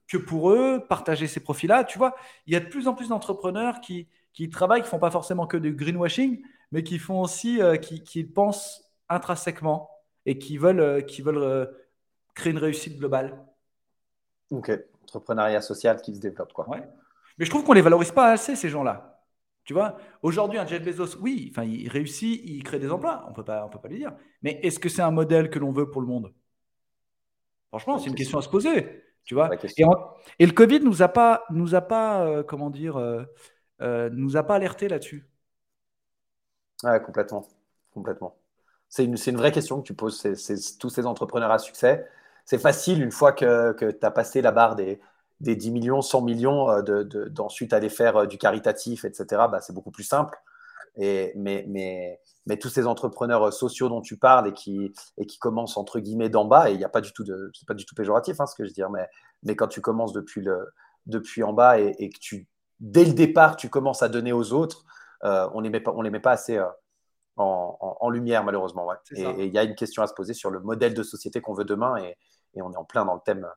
que 0.07 0.17
pour 0.17 0.51
eux, 0.51 0.83
partager 0.87 1.27
ces 1.27 1.39
profits-là. 1.39 1.83
Tu 1.83 1.97
vois, 1.97 2.15
il 2.47 2.53
y 2.53 2.55
a 2.55 2.59
de 2.59 2.65
plus 2.65 2.87
en 2.87 2.93
plus 2.93 3.09
d'entrepreneurs 3.09 3.81
qui, 3.81 4.07
qui 4.33 4.49
travaillent, 4.49 4.81
qui 4.81 4.89
font 4.89 4.99
pas 4.99 5.11
forcément 5.11 5.47
que 5.47 5.57
du 5.57 5.73
greenwashing, 5.73 6.41
mais 6.71 6.83
qui 6.83 6.99
font 6.99 7.21
aussi, 7.21 7.61
euh, 7.61 7.77
qui, 7.77 8.03
qui, 8.03 8.23
pensent 8.23 8.91
intrinsèquement 9.09 9.89
et 10.25 10.37
qui 10.37 10.57
veulent, 10.57 10.79
euh, 10.79 11.01
qui 11.01 11.21
veulent 11.21 11.37
euh, 11.37 11.65
créer 12.33 12.51
une 12.51 12.59
réussite 12.59 12.97
globale. 12.97 13.37
Ok, 14.49 14.71
entrepreneuriat 15.03 15.61
social 15.61 16.01
qui 16.01 16.15
se 16.15 16.21
développe 16.21 16.53
quoi. 16.53 16.69
Ouais. 16.69 16.83
Mais 17.37 17.45
je 17.45 17.49
trouve 17.49 17.63
qu'on 17.63 17.73
les 17.73 17.81
valorise 17.81 18.11
pas 18.11 18.31
assez 18.31 18.55
ces 18.55 18.69
gens-là. 18.69 19.23
Tu 19.63 19.73
vois, 19.73 19.97
aujourd'hui 20.23 20.57
un 20.57 20.65
Jeff 20.65 20.83
Bezos, 20.83 21.17
oui, 21.21 21.51
enfin 21.51 21.63
il 21.63 21.87
réussit, 21.87 22.41
il 22.43 22.63
crée 22.63 22.79
des 22.79 22.91
emplois, 22.91 23.25
on 23.29 23.33
peut 23.33 23.43
pas, 23.43 23.65
on 23.65 23.69
peut 23.69 23.79
pas 23.79 23.87
lui 23.89 23.99
dire. 23.99 24.13
Mais 24.41 24.59
est-ce 24.63 24.79
que 24.79 24.89
c'est 24.89 25.03
un 25.03 25.11
modèle 25.11 25.49
que 25.49 25.59
l'on 25.59 25.71
veut 25.71 25.89
pour 25.89 26.01
le 26.01 26.07
monde? 26.07 26.33
Franchement, 27.69 27.99
c'est 27.99 28.09
une 28.09 28.15
question 28.15 28.37
à 28.37 28.41
se 28.41 28.49
poser. 28.49 29.01
Tu 29.23 29.35
vois 29.35 29.49
et, 30.39 30.45
le 30.45 30.51
Covid 30.51 30.79
nous 30.81 31.01
a 31.01 31.07
pas, 31.07 31.45
nous 31.51 31.75
a 31.75 31.81
pas, 31.81 32.43
comment 32.43 32.69
dire, 32.69 32.97
euh, 33.81 34.09
nous 34.11 34.37
a 34.37 34.43
pas 34.43 34.55
alerté 34.55 34.87
là-dessus. 34.87 35.25
Ouais, 36.83 37.01
complètement. 37.01 37.47
complètement. 37.93 38.35
C'est 38.89 39.05
une, 39.05 39.15
une, 39.25 39.37
vraie 39.37 39.51
question 39.51 39.81
que 39.81 39.87
tu 39.87 39.93
poses, 39.93 40.19
c'est, 40.19 40.77
tous 40.77 40.89
ces 40.89 41.05
entrepreneurs 41.05 41.51
à 41.51 41.59
succès. 41.59 42.07
C'est 42.45 42.57
facile 42.57 43.01
une 43.01 43.11
fois 43.11 43.31
que, 43.31 43.71
que 43.73 43.89
tu 43.91 44.05
as 44.05 44.11
passé 44.11 44.41
la 44.41 44.51
barre 44.51 44.75
des, 44.75 44.99
des 45.41 45.55
10 45.55 45.71
millions, 45.71 46.01
100 46.01 46.21
millions, 46.21 46.69
euh, 46.69 46.81
de, 46.81 47.27
d'ensuite 47.29 47.73
aller 47.73 47.89
faire 47.89 48.17
euh, 48.17 48.25
du 48.27 48.37
caritatif, 48.37 49.05
etc. 49.05 49.47
Bah, 49.47 49.59
c'est 49.61 49.73
beaucoup 49.73 49.91
plus 49.91 50.03
simple. 50.03 50.37
Et, 50.97 51.31
mais, 51.35 51.65
mais, 51.69 52.19
mais, 52.45 52.57
tous 52.57 52.69
ces 52.69 52.85
entrepreneurs 52.85 53.53
sociaux 53.53 53.87
dont 53.87 54.01
tu 54.01 54.17
parles 54.17 54.49
et 54.49 54.53
qui, 54.53 54.93
et 55.17 55.25
qui 55.25 55.39
commencent 55.39 55.77
entre 55.77 55.99
guillemets 55.99 56.27
d'en 56.27 56.43
bas, 56.43 56.69
et 56.69 56.73
il 56.73 56.77
n'y 56.77 56.83
a 56.83 56.89
pas 56.89 56.99
du 56.99 57.13
tout 57.13 57.23
de, 57.23 57.49
c'est 57.57 57.67
pas 57.67 57.73
du 57.73 57.85
tout 57.85 57.95
péjoratif 57.95 58.41
hein, 58.41 58.45
ce 58.45 58.55
que 58.55 58.65
je 58.65 58.69
veux 58.69 58.73
dire, 58.73 58.89
mais, 58.89 59.07
mais 59.43 59.55
quand 59.55 59.69
tu 59.69 59.79
commences 59.79 60.11
depuis, 60.11 60.41
le, 60.41 60.67
depuis 61.05 61.43
en 61.43 61.53
bas 61.53 61.79
et, 61.79 61.95
et 61.99 62.09
que 62.09 62.19
tu 62.19 62.49
dès 62.81 63.05
le 63.05 63.13
départ, 63.13 63.55
tu 63.55 63.69
commences 63.69 64.03
à 64.03 64.09
donner 64.09 64.33
aux 64.33 64.51
autres, 64.51 64.83
euh, 65.23 65.47
on 65.53 65.59
ne 65.59 65.65
les, 65.65 65.69
met 65.69 65.79
pas, 65.79 65.93
les 66.03 66.09
met 66.09 66.19
pas 66.19 66.31
assez 66.31 66.57
euh, 66.57 66.67
en, 67.37 68.09
lumière, 68.09 68.43
malheureusement. 68.43 68.91
Et 69.11 69.45
il 69.45 69.53
y 69.53 69.57
a 69.57 69.63
une 69.63 69.75
question 69.75 70.03
à 70.03 70.07
se 70.07 70.13
poser 70.13 70.33
sur 70.33 70.49
le 70.49 70.59
modèle 70.59 70.93
de 70.93 71.03
société 71.03 71.39
qu'on 71.39 71.53
veut 71.53 71.63
demain, 71.63 71.95
et, 71.97 72.17
on 72.61 72.73
est 72.73 72.77
en 72.77 72.83
plein 72.83 73.05
dans 73.05 73.13
le 73.13 73.21
thème 73.23 73.47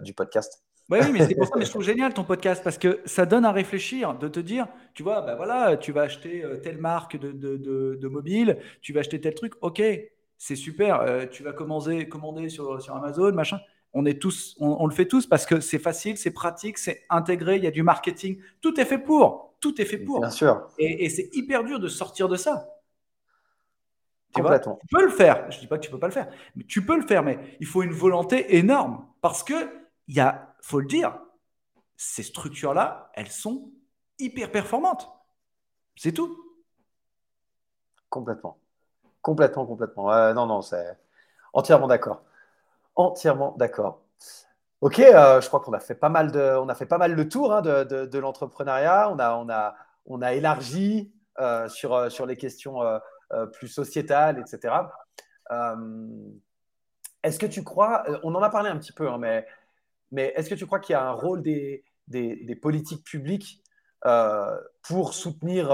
du 0.00 0.14
podcast. 0.14 0.64
Oui, 0.90 0.98
mais 1.12 1.26
c'est 1.26 1.34
pour 1.34 1.46
ça 1.46 1.58
que 1.58 1.64
je 1.64 1.70
trouve 1.70 1.82
génial 1.82 2.14
ton 2.14 2.24
podcast 2.24 2.62
parce 2.64 2.78
que 2.78 3.00
ça 3.04 3.26
donne 3.26 3.44
à 3.44 3.52
réfléchir, 3.52 4.14
de 4.14 4.28
te 4.28 4.40
dire, 4.40 4.66
tu 4.94 5.02
vois, 5.02 5.20
ben 5.20 5.36
voilà, 5.36 5.76
tu 5.76 5.92
vas 5.92 6.02
acheter 6.02 6.44
euh, 6.44 6.56
telle 6.56 6.78
marque 6.78 7.18
de, 7.18 7.32
de, 7.32 8.08
mobile, 8.08 8.58
tu 8.80 8.92
vas 8.92 9.00
acheter 9.00 9.20
tel 9.20 9.34
truc, 9.34 9.52
ok, 9.60 9.82
c'est 10.38 10.56
super, 10.56 11.28
tu 11.30 11.42
vas 11.42 11.52
commander, 11.52 12.08
commander 12.08 12.48
sur, 12.48 12.80
sur 12.80 12.94
Amazon, 12.96 13.32
machin 13.32 13.58
on 13.94 14.04
est 14.04 14.20
tous, 14.20 14.56
on, 14.60 14.86
le 14.86 14.94
fait 14.94 15.06
tous 15.06 15.26
parce 15.26 15.46
que 15.46 15.60
c'est 15.60 15.78
facile, 15.78 16.18
c'est 16.18 16.30
pratique, 16.30 16.78
c'est 16.78 17.04
intégré, 17.08 17.56
il 17.56 17.64
y 17.64 17.66
a 17.66 17.70
du 17.70 17.82
marketing, 17.82 18.38
tout 18.60 18.78
est 18.80 18.84
fait 18.84 18.98
pour, 18.98 19.54
tout 19.60 19.80
est 19.80 19.84
fait 19.84 19.98
pour. 19.98 20.20
Bien 20.20 20.30
sûr. 20.30 20.68
Et, 20.78 21.08
c'est 21.08 21.30
hyper 21.32 21.64
dur 21.64 21.80
de 21.80 21.88
sortir 21.88 22.28
de 22.28 22.36
ça. 22.36 22.68
Tu, 24.34 24.42
vois, 24.42 24.58
tu 24.58 24.68
peux 24.90 25.02
le 25.02 25.10
faire. 25.10 25.50
Je 25.50 25.58
dis 25.58 25.66
pas 25.66 25.78
que 25.78 25.84
tu 25.84 25.90
peux 25.90 25.98
pas 25.98 26.06
le 26.06 26.12
faire, 26.12 26.28
mais 26.54 26.64
tu 26.64 26.84
peux 26.84 26.96
le 26.96 27.06
faire, 27.06 27.22
mais 27.22 27.38
il 27.60 27.66
faut 27.66 27.82
une 27.82 27.92
volonté 27.92 28.56
énorme 28.56 29.06
parce 29.22 29.42
que 29.42 29.54
il 30.06 30.14
y 30.14 30.20
a, 30.20 30.47
faut 30.60 30.80
le 30.80 30.86
dire, 30.86 31.18
ces 31.96 32.22
structures-là, 32.22 33.10
elles 33.14 33.30
sont 33.30 33.70
hyper 34.18 34.50
performantes. 34.50 35.10
C'est 35.96 36.12
tout. 36.12 36.36
Complètement. 38.08 38.58
Complètement, 39.22 39.66
complètement. 39.66 40.32
non, 40.34 40.46
non, 40.46 40.62
c'est 40.62 40.96
entièrement 41.52 41.88
d'accord. 41.88 42.22
Entièrement 42.94 43.54
d'accord. 43.58 44.02
Ok, 44.80 45.00
euh, 45.00 45.40
je 45.40 45.48
crois 45.48 45.58
qu'on 45.60 45.72
a 45.72 45.80
fait 45.80 45.96
pas 45.96 46.08
mal 46.08 46.30
de, 46.30 46.56
on 46.56 46.68
a 46.68 46.74
fait 46.74 46.86
pas 46.86 46.98
mal 46.98 47.12
le 47.12 47.28
tour 47.28 47.52
hein, 47.52 47.62
de, 47.62 48.18
l'entrepreneuriat. 48.18 49.10
On 49.10 49.18
a, 49.18 49.34
on 49.34 49.48
a, 49.50 49.74
on 50.06 50.22
a 50.22 50.34
élargi 50.34 51.12
euh, 51.40 51.68
sur, 51.68 51.94
euh, 51.94 52.10
sur 52.10 52.26
les 52.26 52.36
questions 52.36 52.80
plus 53.52 53.68
sociétales, 53.68 54.38
etc. 54.38 54.74
est-ce 57.22 57.38
que 57.38 57.46
tu 57.46 57.62
crois, 57.62 58.04
on 58.22 58.34
en 58.34 58.42
a 58.42 58.48
parlé 58.48 58.70
un 58.70 58.78
petit 58.78 58.92
peu, 58.92 59.08
hein, 59.08 59.18
mais, 59.18 59.46
mais 60.10 60.32
est-ce 60.36 60.50
que 60.50 60.54
tu 60.54 60.66
crois 60.66 60.80
qu'il 60.80 60.94
y 60.94 60.96
a 60.96 61.06
un 61.06 61.12
rôle 61.12 61.42
des, 61.42 61.84
des, 62.06 62.56
politiques 62.56 63.04
publiques 63.04 63.62
pour 64.82 65.14
soutenir 65.14 65.70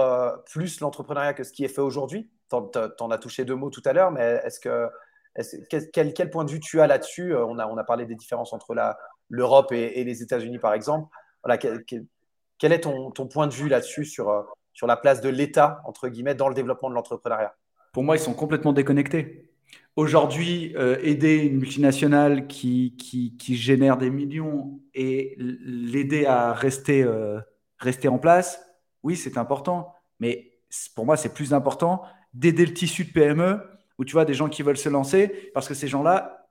plus 0.47 0.81
l'entrepreneuriat 0.81 1.35
que 1.35 1.45
ce 1.45 1.53
qui 1.53 1.65
est 1.65 1.69
fait 1.69 1.81
aujourd'hui? 1.81 2.31
Tu 2.51 2.57
en, 2.57 3.11
as 3.11 3.19
touché 3.19 3.45
deux 3.45 3.55
mots 3.55 3.71
tout 3.71 3.83
à 3.85 3.93
l'heure, 3.93 4.11
mais 4.11 4.41
est-ce 4.45 4.61
que 4.61 4.89
quel, 5.93 6.15
quel, 6.15 6.31
point 6.31 6.45
de 6.45 6.51
vue 6.51 6.61
tu 6.61 6.81
as 6.81 6.87
là-dessus? 6.87 7.35
Euh, 7.35 7.45
on 7.45 7.59
a, 7.59 7.67
on 7.67 7.77
a 7.77 7.85
parlé 7.85 8.07
des 8.07 8.15
différences 8.15 8.53
entre 8.53 8.75
l'Europe 9.29 9.73
et, 9.73 10.05
les 10.05 10.23
États-Unis, 10.23 10.59
par 10.59 10.75
exemple. 10.75 11.09
Voilà, 11.43 11.59
quel, 11.59 12.73
est 12.73 12.81
ton, 12.81 13.11
ton, 13.11 13.27
point 13.27 13.47
de 13.47 13.53
vue 13.53 13.69
là-dessus 13.69 14.05
sur, 14.05 14.31
euh, 14.31 14.43
sur 14.73 14.87
la 14.87 14.97
place 14.97 15.21
de 15.21 15.29
l'État, 15.29 15.83
entre 15.85 16.09
guillemets, 16.09 16.35
dans 16.35 16.49
le 16.49 16.55
développement 16.55 16.89
de 16.89 16.95
l'entrepreneuriat? 16.95 17.55
Pour 17.93 18.05
moi, 18.05 18.17
ils 18.17 18.21
sont 18.21 18.35
complètement 18.35 18.73
déconnectés. 18.73 19.51
Aujourd'hui, 19.97 20.75
euh, 20.77 20.99
aider 21.03 21.37
une 21.37 21.59
multinationale 21.59 22.47
qui, 22.49 22.97
qui, 22.97 23.37
qui, 23.37 23.57
génère 23.57 23.97
des 23.97 24.11
millions 24.11 24.81
et 24.93 25.37
l'aider 25.39 26.27
à 26.27 26.53
rester, 26.53 27.07
rester 27.79 28.09
en 28.09 28.19
place, 28.19 28.61
oui, 29.05 29.17
c'est 29.17 29.39
important. 29.39 29.95
Mais 30.19 30.59
pour 30.95 31.07
moi, 31.07 31.17
c'est 31.17 31.33
plus 31.33 31.55
important 31.55 32.03
d'aider 32.33 32.67
le 32.67 32.75
tissu 32.75 33.05
de 33.05 33.13
PME 33.13 33.61
ou 33.99 34.05
tu 34.05 34.13
vois 34.13 34.25
des 34.25 34.35
gens 34.35 34.49
qui 34.49 34.63
veulent 34.63 34.77
se 34.77 34.89
lancer, 34.89 35.51
parce 35.55 35.69
que 35.69 35.75
ces 35.75 35.89
gens-là, 35.89 36.49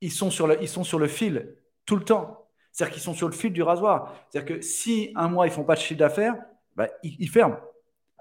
ils 0.00 0.10
sont 0.10 0.30
sur 0.30 0.46
le, 0.46 0.58
ils 0.60 0.68
sont 0.68 0.84
sur 0.84 0.98
le 0.98 1.06
fil 1.06 1.56
tout 1.86 1.96
le 1.96 2.04
temps. 2.04 2.48
C'est-à-dire 2.72 2.94
qu'ils 2.94 3.02
sont 3.02 3.14
sur 3.14 3.28
le 3.28 3.34
fil 3.34 3.52
du 3.52 3.62
rasoir. 3.62 4.12
C'est-à-dire 4.28 4.56
que 4.56 4.62
si 4.62 5.12
un 5.14 5.28
mois 5.28 5.46
ils 5.46 5.52
font 5.52 5.62
pas 5.64 5.76
de 5.76 5.80
chiffre 5.80 5.98
d'affaires, 5.98 6.34
bah, 6.74 6.88
ils, 7.04 7.28
ferment. 7.28 7.58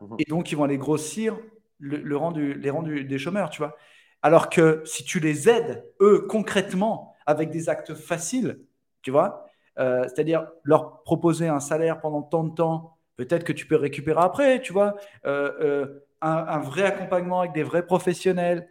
Mhm. 0.01 0.17
Et 0.19 0.25
donc 0.25 0.51
ils 0.51 0.55
vont 0.55 0.63
aller 0.63 0.77
grossir 0.77 1.37
le, 1.79 2.15
rang 2.15 2.31
les 2.31 2.69
rangs 2.69 2.83
des 2.83 3.17
chômeurs, 3.17 3.49
tu 3.49 3.57
vois. 3.57 3.75
Alors 4.23 4.49
que 4.49 4.81
si 4.85 5.03
tu 5.03 5.19
les 5.19 5.49
aides, 5.49 5.85
eux, 5.99 6.25
concrètement, 6.29 7.13
avec 7.25 7.49
des 7.49 7.69
actes 7.69 7.93
faciles, 7.93 8.59
tu 9.01 9.11
vois, 9.11 9.45
euh, 9.79 10.03
c'est-à-dire 10.03 10.47
leur 10.63 11.03
proposer 11.03 11.49
un 11.49 11.59
salaire 11.59 11.99
pendant 11.99 12.21
tant 12.21 12.45
de 12.45 12.55
temps, 12.55 12.97
peut-être 13.17 13.43
que 13.43 13.51
tu 13.51 13.67
peux 13.67 13.75
récupérer 13.75 14.21
après, 14.21 14.61
tu 14.61 14.71
vois. 14.71 14.95
Euh, 15.25 15.51
euh, 15.61 15.99
un, 16.21 16.59
vrai 16.59 16.83
accompagnement 16.83 17.41
avec 17.41 17.51
des 17.51 17.63
vrais 17.63 17.85
professionnels, 17.85 18.69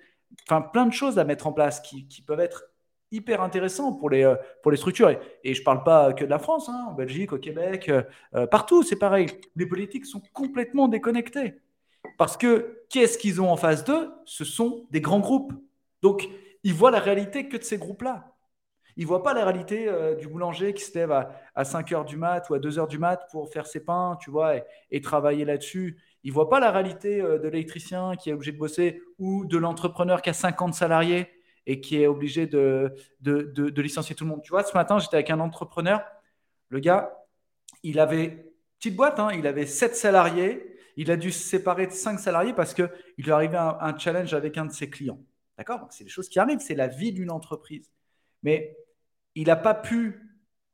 enfin 0.49 0.63
plein 0.63 0.87
de 0.87 0.93
choses 0.93 1.19
à 1.19 1.25
mettre 1.25 1.47
en 1.47 1.53
place 1.53 1.81
qui, 1.81 2.07
peuvent 2.27 2.41
être 2.41 2.65
hyper 3.11 3.43
intéressants 3.43 3.93
pour 3.93 4.09
les, 4.09 4.35
pour 4.63 4.71
les 4.71 4.79
structures. 4.79 5.11
Et, 5.45 5.53
je 5.53 5.61
ne 5.61 5.65
parle 5.65 5.85
pas 5.85 6.15
que 6.15 6.25
de 6.25 6.31
la 6.31 6.39
France, 6.39 6.71
hein, 6.71 6.87
en 6.89 6.95
Belgique, 6.95 7.35
au 7.35 7.39
Québec, 7.39 7.93
partout, 8.51 8.83
c'est 8.83 8.97
pareil. 8.97 9.27
Les 9.55 9.67
politiques 9.67 10.07
sont 10.07 10.23
complètement 10.33 10.89
déconnectés. 10.89 11.61
Parce 12.23 12.37
que 12.37 12.85
qu'est-ce 12.89 13.19
qu'ils 13.19 13.41
ont 13.41 13.51
en 13.51 13.57
face 13.57 13.83
d'eux? 13.83 14.09
Ce 14.27 14.45
sont 14.45 14.87
des 14.93 15.01
grands 15.01 15.19
groupes. 15.19 15.53
Donc, 16.03 16.29
ils 16.63 16.73
voient 16.73 16.93
la 16.93 17.01
réalité 17.01 17.49
que 17.49 17.57
de 17.57 17.65
ces 17.65 17.79
groupes-là. 17.79 18.37
Ils 18.97 19.03
ne 19.03 19.09
voient 19.09 19.25
pas 19.25 19.35
la 19.35 19.45
réalité 19.45 19.91
du 20.21 20.29
boulanger 20.29 20.73
qui 20.73 20.85
se 20.85 20.97
lève 20.97 21.11
à, 21.11 21.65
5 21.65 21.91
heures 21.91 22.05
du 22.05 22.17
mat 22.17 22.49
ou 22.49 22.55
à 22.55 22.61
2 22.61 22.79
heures 22.79 22.87
du 22.87 22.99
mat 22.99 23.27
pour 23.33 23.51
faire 23.53 23.67
ses 23.67 23.85
pains, 23.85 24.17
tu 24.21 24.31
vois, 24.31 24.55
et 24.93 25.01
travailler 25.01 25.45
là-dessus. 25.45 25.99
Ils 26.23 26.29
ne 26.29 26.35
voient 26.35 26.49
pas 26.49 26.61
la 26.61 26.71
réalité 26.71 27.21
euh, 27.21 27.41
de 27.41 27.49
l'électricien 27.49 28.15
qui 28.15 28.31
est 28.31 28.35
obligé 28.35 28.53
de 28.53 28.59
bosser 28.59 29.03
ou 29.19 29.45
de 29.45 29.59
l'entrepreneur 29.59 30.23
qui 30.23 30.31
a 30.31 30.33
50 30.33 30.75
salariés 30.75 31.29
et 31.67 31.81
qui 31.81 32.01
est 32.01 32.07
obligé 32.07 32.47
de, 32.47 32.95
de, 33.19 33.83
licencier 33.83 34.15
tout 34.15 34.23
le 34.23 34.31
monde. 34.31 34.43
Tu 34.45 34.51
vois, 34.51 34.63
ce 34.63 34.75
matin, 34.75 35.01
j'étais 35.01 35.17
avec 35.17 35.31
un 35.31 35.41
entrepreneur. 35.41 36.05
Le 36.69 36.79
gars, 36.79 37.19
il 37.83 37.99
avait, 37.99 38.55
petite 38.79 38.95
boîte, 38.95 39.19
hein, 39.19 39.31
il 39.35 39.45
avait 39.49 39.67
7 39.67 39.97
salariés. 39.97 40.72
Il 40.97 41.11
a 41.11 41.17
dû 41.17 41.31
se 41.33 41.43
séparer 41.43 41.87
de 41.87 41.93
5 41.93 42.19
salariés 42.19 42.53
parce 42.53 42.75
qu'il 42.75 42.91
lui 43.19 43.31
arrivait 43.31 43.57
un, 43.57 43.77
un 43.81 43.99
challenge 43.99 44.35
avec 44.35 44.59
un 44.59 44.67
de 44.67 44.73
ses 44.73 44.91
clients. 44.91 45.21
D'accord? 45.59 45.87
C'est 45.91 46.05
des 46.05 46.11
choses 46.11 46.29
qui 46.29 46.39
arrivent, 46.39 46.61
c'est 46.61 46.75
la 46.75 46.89
vie 46.89 47.13
d'une 47.13 47.31
entreprise. 47.31 47.91
Mais 48.43 48.77
il 49.35 49.47
n'a 49.47 49.57
pas 49.57 49.75
pu 49.75 50.21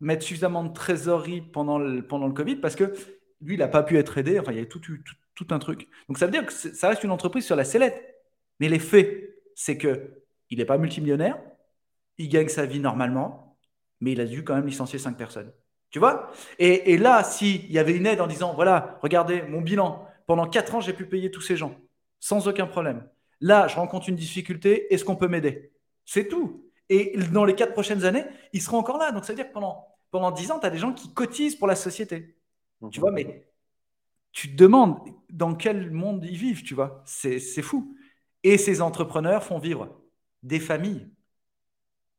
mettre 0.01 0.25
suffisamment 0.25 0.65
de 0.65 0.73
trésorerie 0.73 1.41
pendant 1.41 1.79
le, 1.79 2.07
pendant 2.07 2.27
le 2.27 2.33
Covid 2.33 2.57
parce 2.57 2.77
que 2.77 2.95
lui, 3.41 3.55
il 3.55 3.59
n'a 3.59 3.69
pas 3.69 3.83
pu 3.83 3.99
être 3.99 4.19
aidé. 4.19 4.39
Enfin, 4.39 4.53
il 4.53 4.61
y 4.61 4.69
tout, 4.69 4.81
tout 5.35 5.47
un 5.51 5.59
truc. 5.59 5.89
Donc 6.09 6.19
ça 6.19 6.27
veut 6.27 6.33
dire 6.33 6.47
que 6.47 6.53
ça 6.53 6.89
reste 6.89 7.05
une 7.05 7.11
entreprise 7.11 7.45
sur 7.45 7.57
la 7.57 7.65
sellette. 7.65 8.17
Mais 8.61 8.69
les 8.69 8.79
faits, 8.79 9.37
c'est 9.55 9.79
que 9.79 10.23
il 10.51 10.59
n'est 10.59 10.65
pas 10.65 10.79
multimillionnaire, 10.79 11.39
il 12.17 12.29
gagne 12.29 12.49
sa 12.49 12.65
vie 12.65 12.81
normalement, 12.81 13.59
mais 14.01 14.13
il 14.13 14.21
a 14.21 14.25
dû 14.25 14.43
quand 14.43 14.55
même 14.55 14.67
licencier 14.67 14.99
cinq 14.99 15.17
personnes. 15.17 15.53
Tu 15.91 15.99
vois? 15.99 16.31
Et, 16.59 16.93
et, 16.93 16.99
là, 16.99 17.23
s'il 17.23 17.71
y 17.71 17.79
avait 17.79 17.97
une 17.97 18.07
aide 18.07 18.21
en 18.21 18.27
disant, 18.27 18.55
voilà, 18.55 18.99
regardez 19.03 19.43
mon 19.43 19.61
bilan, 19.61 20.08
pendant 20.29 20.47
quatre 20.47 20.75
ans, 20.75 20.81
j'ai 20.81 20.93
pu 20.93 21.07
payer 21.07 21.31
tous 21.31 21.41
ces 21.41 21.57
gens, 21.57 21.75
sans 22.21 22.49
aucun 22.49 22.67
problème. 22.67 23.09
Là, 23.41 23.67
je 23.67 23.77
rencontre 23.77 24.11
une 24.11 24.15
difficulté, 24.15 24.93
est-ce 24.93 25.03
qu'on 25.03 25.17
peut 25.17 25.27
m'aider? 25.27 25.73
C'est 26.05 26.29
tout. 26.29 26.71
Et 26.91 27.17
dans 27.33 27.47
les 27.47 27.55
quatre 27.55 27.73
prochaines 27.73 28.05
années, 28.05 28.27
ils 28.53 28.61
seront 28.61 28.77
encore 28.77 28.99
là. 28.99 29.11
Donc, 29.11 29.25
ça 29.25 29.33
veut 29.33 29.37
dire 29.37 29.49
que 29.49 29.55
pendant, 29.55 29.89
pendant 30.11 30.31
10 30.31 30.51
ans, 30.51 30.59
tu 30.61 30.67
as 30.67 30.71
des 30.71 30.77
gens 30.77 30.93
qui 30.93 31.15
cotisent 31.15 31.57
pour 31.57 31.67
la 31.67 31.75
société. 31.75 32.37
Tu 32.91 33.01
vois, 33.01 33.11
mais 33.11 33.49
tu 34.31 34.51
te 34.51 34.57
demandes 34.57 34.99
dans 35.31 35.55
quel 35.55 35.91
monde 35.91 36.23
ils 36.27 36.37
vivent, 36.37 36.63
tu 36.63 36.75
vois. 36.75 37.03
C'est 37.07 37.41
fou. 37.63 37.97
Et 38.43 38.59
ces 38.59 38.83
entrepreneurs 38.83 39.43
font 39.43 39.59
vivre 39.59 39.99
des 40.43 40.61
familles. 40.61 41.09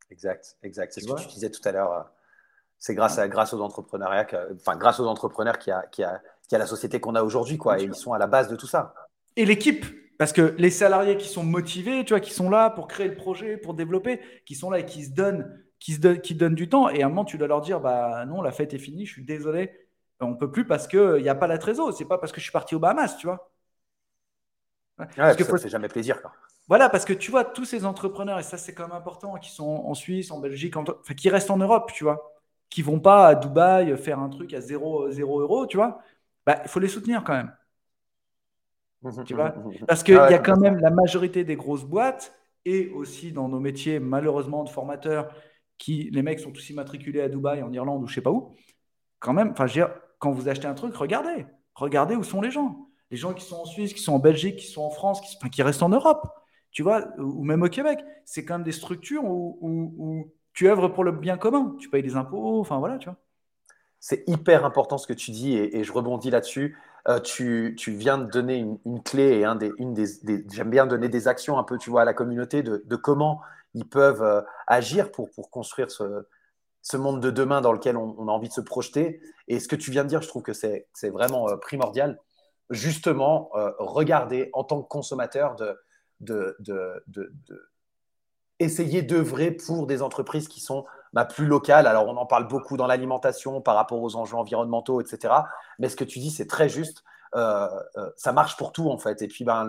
Exact, 0.09 0.57
exact. 0.63 0.93
C'est 0.93 1.01
ce 1.01 1.13
que 1.13 1.21
tu 1.21 1.27
disais 1.27 1.51
tout 1.51 1.61
à 1.63 1.71
l'heure. 1.71 1.93
Euh, 1.93 2.01
c'est 2.79 2.95
grâce, 2.95 3.19
à, 3.19 3.27
grâce 3.27 3.53
aux 3.53 3.61
entrepreneurs, 3.61 4.25
enfin, 4.55 4.77
grâce 4.77 4.99
aux 4.99 5.05
entrepreneurs 5.05 5.59
qui 5.59 5.69
a, 5.69 5.85
qui 5.87 6.01
a, 6.01 6.19
qui 6.49 6.55
a 6.55 6.57
la 6.57 6.65
société 6.65 6.99
qu'on 6.99 7.15
a 7.15 7.23
aujourd'hui, 7.23 7.57
quoi. 7.57 7.79
Et 7.79 7.83
ils 7.83 7.95
sont 7.95 8.11
à 8.11 8.17
la 8.17 8.27
base 8.27 8.49
de 8.49 8.57
tout 8.57 8.67
ça. 8.67 8.93
Et 9.37 9.45
l'équipe, 9.45 9.85
parce 10.17 10.33
que 10.33 10.55
les 10.57 10.71
salariés 10.71 11.15
qui 11.15 11.29
sont 11.29 11.43
motivés, 11.43 12.03
tu 12.03 12.13
vois, 12.13 12.19
qui 12.19 12.33
sont 12.33 12.49
là 12.49 12.69
pour 12.71 12.87
créer 12.87 13.07
le 13.07 13.15
projet, 13.15 13.55
pour 13.55 13.75
développer, 13.75 14.19
qui 14.45 14.55
sont 14.55 14.69
là 14.69 14.79
et 14.79 14.85
qui 14.85 15.05
se 15.05 15.11
donnent, 15.11 15.63
qui 15.79 15.93
se 15.93 15.99
donnent, 15.99 16.19
qui 16.19 16.35
donnent 16.35 16.55
du 16.55 16.67
temps. 16.67 16.89
Et 16.89 17.03
à 17.03 17.05
un 17.05 17.09
moment, 17.09 17.23
tu 17.23 17.37
dois 17.37 17.47
leur 17.47 17.61
dire, 17.61 17.79
bah 17.79 18.25
non, 18.25 18.41
la 18.41 18.51
fête 18.51 18.73
est 18.73 18.79
finie, 18.79 19.05
je 19.05 19.13
suis 19.13 19.23
désolé, 19.23 19.71
on 20.19 20.35
peut 20.35 20.51
plus 20.51 20.65
parce 20.65 20.87
qu'il 20.87 21.21
n'y 21.21 21.29
a 21.29 21.35
pas 21.35 21.47
la 21.47 21.57
trésor. 21.57 21.93
C'est 21.93 22.05
pas 22.05 22.17
parce 22.17 22.31
que 22.31 22.39
je 22.39 22.43
suis 22.43 22.51
parti 22.51 22.75
aux 22.75 22.79
Bahamas, 22.79 23.15
tu 23.17 23.27
vois. 23.27 23.51
Ouais, 24.97 25.07
parce 25.15 25.37
que 25.37 25.43
ça 25.43 25.57
fait 25.57 25.69
jamais 25.69 25.87
plaisir. 25.87 26.21
Quoi. 26.21 26.31
Voilà, 26.67 26.89
parce 26.89 27.05
que 27.05 27.13
tu 27.13 27.31
vois, 27.31 27.45
tous 27.45 27.65
ces 27.65 27.85
entrepreneurs, 27.85 28.39
et 28.39 28.43
ça 28.43 28.57
c'est 28.57 28.73
quand 28.73 28.87
même 28.87 28.97
important, 28.97 29.35
qui 29.35 29.51
sont 29.51 29.83
en 29.85 29.93
Suisse, 29.93 30.31
en 30.31 30.39
Belgique, 30.39 30.75
enfin, 30.75 31.13
qui 31.15 31.29
restent 31.29 31.51
en 31.51 31.57
Europe, 31.57 31.91
tu 31.93 32.03
vois, 32.03 32.33
qui 32.69 32.81
vont 32.81 32.99
pas 32.99 33.27
à 33.27 33.35
Dubaï 33.35 33.97
faire 33.97 34.19
un 34.19 34.29
truc 34.29 34.53
à 34.53 34.61
0, 34.61 35.09
0 35.11 35.39
euros, 35.39 35.67
tu 35.67 35.77
vois, 35.77 36.01
bah, 36.49 36.61
il 36.65 36.67
faut 36.67 36.79
les 36.79 36.87
soutenir 36.87 37.23
quand 37.23 37.33
même. 37.33 37.53
tu 39.23 39.35
vois 39.35 39.53
Parce 39.87 40.01
qu'il 40.01 40.17
ah 40.17 40.31
y 40.31 40.33
a 40.33 40.39
quand 40.39 40.57
même 40.57 40.77
la 40.77 40.89
majorité 40.89 41.43
des 41.43 41.55
grosses 41.55 41.85
boîtes, 41.85 42.33
et 42.65 42.89
aussi 42.89 43.31
dans 43.31 43.47
nos 43.47 43.59
métiers, 43.59 43.99
malheureusement, 43.99 44.63
de 44.63 44.69
formateurs, 44.69 45.31
qui 45.77 46.09
les 46.11 46.23
mecs 46.23 46.39
sont 46.39 46.51
tous 46.51 46.67
immatriculés 46.71 47.21
à 47.21 47.29
Dubaï, 47.29 47.61
en 47.61 47.71
Irlande 47.71 48.01
ou 48.03 48.07
je 48.07 48.15
sais 48.15 48.21
pas 48.21 48.31
où, 48.31 48.55
quand 49.19 49.31
même, 49.31 49.51
enfin, 49.51 49.67
quand 50.17 50.31
vous 50.31 50.49
achetez 50.49 50.65
un 50.65 50.73
truc, 50.73 50.95
regardez. 50.95 51.45
Regardez 51.75 52.15
où 52.15 52.23
sont 52.23 52.41
les 52.41 52.49
gens. 52.49 52.87
Les 53.11 53.17
gens 53.17 53.35
qui 53.35 53.45
sont 53.45 53.57
en 53.57 53.65
Suisse, 53.65 53.93
qui 53.93 54.01
sont 54.01 54.13
en 54.13 54.19
Belgique, 54.19 54.55
qui 54.55 54.67
sont 54.67 54.81
en 54.81 54.89
France, 54.89 55.21
qui, 55.21 55.49
qui 55.51 55.61
restent 55.61 55.83
en 55.83 55.89
Europe, 55.89 56.27
tu 56.71 56.81
vois, 56.81 57.09
ou 57.19 57.43
même 57.43 57.61
au 57.61 57.69
Québec. 57.69 57.99
C'est 58.25 58.43
quand 58.43 58.55
même 58.55 58.63
des 58.63 58.71
structures 58.71 59.23
où, 59.23 60.31
tu 60.53 60.67
œuvres 60.67 60.87
pour 60.87 61.03
le 61.03 61.11
bien 61.11 61.37
commun. 61.37 61.75
Tu 61.79 61.91
payes 61.91 62.01
des 62.01 62.15
impôts, 62.15 62.59
enfin 62.59 62.79
voilà, 62.79 62.97
tu 62.97 63.07
vois. 63.07 63.17
C'est 63.99 64.23
hyper 64.27 64.65
important 64.65 64.97
ce 64.97 65.07
que 65.07 65.13
tu 65.13 65.31
dis 65.31 65.57
et, 65.57 65.83
je 65.83 65.91
rebondis 65.91 66.29
là-dessus. 66.29 66.77
Euh, 67.07 67.19
tu, 67.19 67.75
viens 67.87 68.17
de 68.17 68.29
donner 68.29 68.57
une, 68.57 69.03
clé 69.03 69.39
et 69.39 69.45
un 69.45 69.55
des, 69.55 69.71
une 69.77 69.93
des, 69.93 70.05
j'aime 70.51 70.69
bien 70.69 70.85
donner 70.85 71.09
des 71.09 71.27
actions 71.27 71.57
un 71.57 71.63
peu, 71.63 71.77
tu 71.77 71.89
vois, 71.89 72.01
à 72.01 72.05
la 72.05 72.13
communauté 72.13 72.63
de, 72.63 72.95
comment 72.95 73.41
ils 73.73 73.87
peuvent 73.87 74.23
euh, 74.23 74.41
agir 74.67 75.11
pour, 75.11 75.29
pour 75.31 75.49
construire 75.49 75.91
ce, 75.91 76.25
ce 76.81 76.97
monde 76.97 77.21
de 77.21 77.29
demain 77.29 77.61
dans 77.61 77.73
lequel 77.73 77.97
on, 77.97 78.27
a 78.27 78.31
envie 78.31 78.47
de 78.47 78.53
se 78.53 78.61
projeter. 78.61 79.21
Et 79.47 79.59
ce 79.59 79.67
que 79.67 79.75
tu 79.75 79.91
viens 79.91 80.03
de 80.03 80.09
dire, 80.09 80.21
je 80.21 80.27
trouve 80.27 80.43
que 80.43 80.53
c'est 80.53 80.87
vraiment 81.03 81.49
euh, 81.49 81.57
primordial. 81.57 82.19
Justement, 82.69 83.49
regarder 83.79 84.51
en 84.53 84.63
tant 84.63 84.79
que 84.79 84.87
consommateur 84.87 85.55
de, 85.55 85.75
de, 86.19 86.55
de, 86.59 87.33
essayer 88.59 89.01
d'œuvrer 89.01 89.51
pour 89.51 89.87
des 89.87 90.03
entreprises 90.03 90.47
qui 90.47 90.59
sont 90.59 90.85
bah, 91.13 91.25
plus 91.25 91.45
locales. 91.45 91.87
Alors, 91.87 92.07
on 92.07 92.17
en 92.17 92.25
parle 92.25 92.47
beaucoup 92.47 92.77
dans 92.77 92.87
l'alimentation 92.87 93.61
par 93.61 93.75
rapport 93.75 94.01
aux 94.01 94.15
enjeux 94.15 94.35
environnementaux, 94.35 95.01
etc. 95.01 95.33
Mais 95.79 95.89
ce 95.89 95.95
que 95.95 96.03
tu 96.03 96.19
dis, 96.19 96.31
c'est 96.31 96.47
très 96.47 96.69
juste. 96.69 97.03
Euh, 97.35 97.67
euh, 97.97 98.09
ça 98.15 98.33
marche 98.33 98.57
pour 98.57 98.71
tout 98.71 98.89
en 98.89 98.97
fait. 98.97 99.21
Et 99.21 99.27
puis 99.27 99.43
ben, 99.43 99.63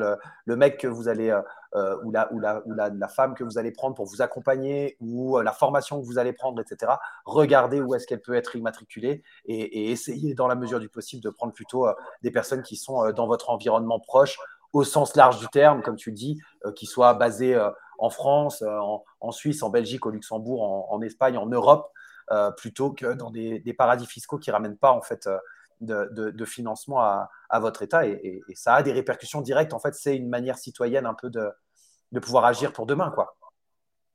le, 0.46 0.56
mec 0.56 0.78
que 0.78 0.86
vous 0.86 1.08
allez, 1.08 1.30
euh, 1.74 1.96
ou, 2.04 2.10
la, 2.10 2.32
ou, 2.32 2.40
la, 2.40 2.62
ou 2.66 2.72
la, 2.72 3.08
femme 3.08 3.34
que 3.34 3.44
vous 3.44 3.58
allez 3.58 3.70
prendre 3.70 3.94
pour 3.94 4.06
vous 4.06 4.22
accompagner, 4.22 4.96
ou 5.00 5.38
la 5.40 5.52
formation 5.52 6.00
que 6.00 6.06
vous 6.06 6.18
allez 6.18 6.32
prendre, 6.32 6.60
etc. 6.60 6.92
Regardez 7.24 7.80
où 7.80 7.94
est-ce 7.94 8.06
qu'elle 8.06 8.22
peut 8.22 8.34
être 8.34 8.56
immatriculée 8.56 9.22
et, 9.44 9.60
et, 9.60 9.90
essayez 9.90 10.34
dans 10.34 10.46
la 10.46 10.54
mesure 10.54 10.80
du 10.80 10.88
possible 10.88 11.22
de 11.22 11.30
prendre 11.30 11.52
plutôt 11.52 11.86
des 12.22 12.30
personnes 12.30 12.62
qui 12.62 12.76
sont 12.76 13.10
dans 13.12 13.26
votre 13.26 13.50
environnement 13.50 14.00
proche, 14.00 14.38
au 14.72 14.84
sens 14.84 15.16
large 15.16 15.38
du 15.38 15.48
terme, 15.48 15.82
comme 15.82 15.96
tu 15.96 16.12
dis, 16.12 16.40
qui 16.76 16.86
soient 16.86 17.14
basées 17.14 17.58
en 18.00 18.10
France, 18.10 18.64
en, 19.20 19.32
Suisse, 19.32 19.62
en 19.62 19.70
Belgique, 19.70 20.06
au 20.06 20.10
Luxembourg, 20.10 20.92
en, 20.92 21.00
Espagne, 21.02 21.36
en 21.36 21.46
Europe, 21.46 21.92
plutôt 22.56 22.92
que 22.92 23.12
dans 23.12 23.30
des, 23.30 23.74
paradis 23.76 24.06
fiscaux 24.06 24.38
qui 24.38 24.50
ramènent 24.50 24.78
pas 24.78 24.92
en 24.92 25.02
fait 25.02 25.28
de, 25.80 26.44
financement 26.44 27.00
à, 27.00 27.60
votre 27.60 27.82
État 27.82 28.06
et, 28.06 28.42
ça 28.54 28.74
a 28.74 28.82
des 28.82 28.92
répercussions 28.92 29.40
directes. 29.40 29.74
En 29.74 29.78
fait, 29.78 29.94
c'est 29.94 30.16
une 30.16 30.28
manière 30.28 30.58
citoyenne 30.58 31.06
un 31.06 31.14
peu 31.14 31.30
de, 31.30 32.20
pouvoir 32.20 32.44
agir 32.46 32.72
pour 32.72 32.86
demain. 32.86 33.10
Quoi. 33.10 33.36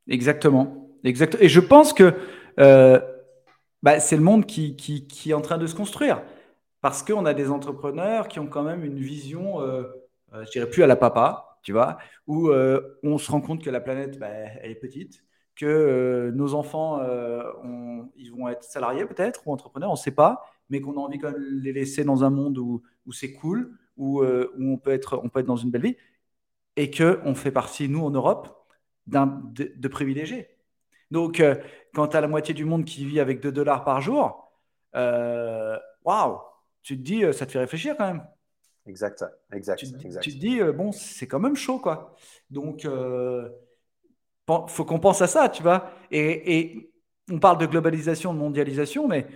Exactement. 0.07 0.89
Exact. 1.03 1.37
Et 1.39 1.49
je 1.49 1.59
pense 1.59 1.93
que 1.93 2.15
euh, 2.59 2.99
bah, 3.83 3.99
c'est 3.99 4.15
le 4.15 4.23
monde 4.23 4.45
qui, 4.45 5.07
est 5.27 5.33
en 5.33 5.41
train 5.41 5.57
de 5.57 5.67
se 5.67 5.75
construire 5.75 6.23
parce 6.81 7.03
qu'on 7.03 7.25
a 7.25 7.33
des 7.33 7.49
entrepreneurs 7.49 8.27
qui 8.27 8.39
ont 8.39 8.47
quand 8.47 8.63
même 8.63 8.83
une 8.83 8.99
vision, 8.99 9.61
euh, 9.61 9.83
euh, 10.33 10.43
je 10.45 10.51
dirais 10.51 10.69
plus 10.69 10.83
à 10.83 10.87
la 10.87 10.95
papa, 10.95 11.54
tu 11.65 11.73
vois, 11.73 11.97
où 12.27 12.49
on 13.03 13.17
se 13.17 13.29
rend 13.29 13.41
compte 13.41 13.61
que 13.61 13.69
la 13.69 13.81
planète, 13.81 14.17
bah, 14.17 14.29
elle 14.29 14.71
est 14.71 14.75
petite, 14.75 15.25
que 15.57 16.31
nos 16.33 16.53
enfants, 16.53 17.01
ils 18.15 18.31
vont 18.31 18.47
être 18.47 18.63
salariés 18.63 19.05
peut-être 19.05 19.45
ou 19.45 19.51
entrepreneurs, 19.51 19.89
on 19.89 19.93
ne 19.93 19.97
sait 19.97 20.11
pas, 20.11 20.45
mais 20.69 20.81
qu'on 20.81 20.93
a 20.93 20.99
envie 20.99 21.19
quand 21.19 21.31
même 21.31 21.41
de 21.41 21.61
les 21.63 21.73
laisser 21.73 22.03
dans 22.03 22.23
un 22.23 22.29
monde 22.29 22.57
où, 22.57 22.83
où 23.05 23.11
c'est 23.11 23.33
cool, 23.33 23.77
où, 23.97 24.21
euh, 24.21 24.53
où, 24.57 24.73
on, 24.73 24.77
peut 24.77 24.91
être, 24.91 25.19
on 25.23 25.29
peut 25.29 25.39
être 25.39 25.45
dans 25.45 25.55
une 25.55 25.71
belle 25.71 25.83
vie, 25.83 25.97
et 26.75 26.91
qu'on 26.91 27.35
fait 27.35 27.51
partie, 27.51 27.89
nous, 27.89 28.03
en 28.03 28.11
Europe, 28.11 28.67
de, 29.07 29.73
de, 29.75 29.87
privilégiés. 29.87 30.47
Donc, 31.11 31.39
euh, 31.39 31.55
quand 31.93 32.09
tu 32.09 32.17
as 32.17 32.21
la 32.21 32.27
moitié 32.27 32.53
du 32.53 32.65
monde 32.65 32.85
qui 32.85 33.05
vit 33.05 33.19
avec 33.19 33.41
2 33.41 33.51
dollars 33.51 33.83
par 33.85 34.01
jour, 34.01 34.51
euh, 34.95 35.77
waouh, 36.03 36.39
tu 36.83 36.97
te 36.97 37.03
dis, 37.03 37.21
ça 37.33 37.45
te 37.45 37.51
fait 37.51 37.59
réfléchir 37.59 37.95
quand 37.97 38.07
même. 38.07 38.27
Exact, 38.87 39.25
exact. 39.51 39.79
Tu, 39.79 39.85
exact. 40.05 40.21
tu 40.21 40.31
te 40.31 40.37
dis, 40.37 40.61
bon, 40.75 40.91
c'est 40.91 41.27
quand 41.27 41.39
même 41.39 41.55
chaud, 41.55 41.79
quoi. 41.79 42.15
Donc, 42.49 42.83
il 42.83 43.49
faut 44.67 44.85
qu'on 44.85 44.99
pense 44.99 45.21
à 45.21 45.27
ça, 45.27 45.49
tu 45.49 45.63
vois. 45.63 45.91
Et, 46.11 46.59
et, 46.59 46.91
on 47.31 47.39
parle 47.39 47.57
de 47.57 47.65
globalisation, 47.65 48.33
de 48.33 48.39
mondialisation, 48.39 49.07
mais 49.07 49.27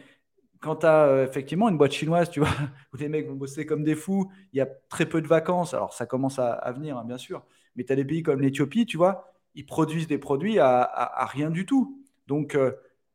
quand 0.59 0.77
tu 0.77 0.85
as 0.85 1.05
euh, 1.05 1.25
effectivement 1.25 1.69
une 1.69 1.77
boîte 1.77 1.91
chinoise, 1.91 2.29
tu 2.29 2.39
vois, 2.39 2.49
où 2.93 2.97
les 2.97 3.09
mecs 3.09 3.27
vont 3.27 3.35
bosser 3.35 3.65
comme 3.65 3.83
des 3.83 3.95
fous, 3.95 4.31
il 4.53 4.57
y 4.57 4.62
a 4.62 4.67
très 4.89 5.05
peu 5.05 5.21
de 5.21 5.27
vacances, 5.27 5.73
alors 5.73 5.93
ça 5.93 6.05
commence 6.05 6.39
à, 6.39 6.71
venir, 6.71 6.97
hein, 6.97 7.05
bien 7.05 7.17
sûr, 7.17 7.45
mais 7.75 7.83
tu 7.83 7.93
as 7.93 7.95
des 7.95 8.05
pays 8.05 8.23
comme 8.23 8.41
l'Éthiopie, 8.41 8.85
tu 8.85 8.97
vois, 8.97 9.33
ils 9.55 9.65
produisent 9.65 10.07
des 10.07 10.17
produits 10.17 10.59
à, 10.59 11.25
rien 11.31 11.49
du 11.49 11.65
tout. 11.65 11.99
Donc, 12.27 12.55
euh, 12.55 12.71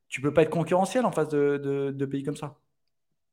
tu 0.08 0.20
peux 0.20 0.32
pas 0.32 0.42
être 0.42 0.50
concurrentiel 0.50 1.04
en 1.06 1.12
face 1.12 1.28
de, 1.28 2.04
pays 2.10 2.22
comme 2.22 2.36
ça. 2.36 2.58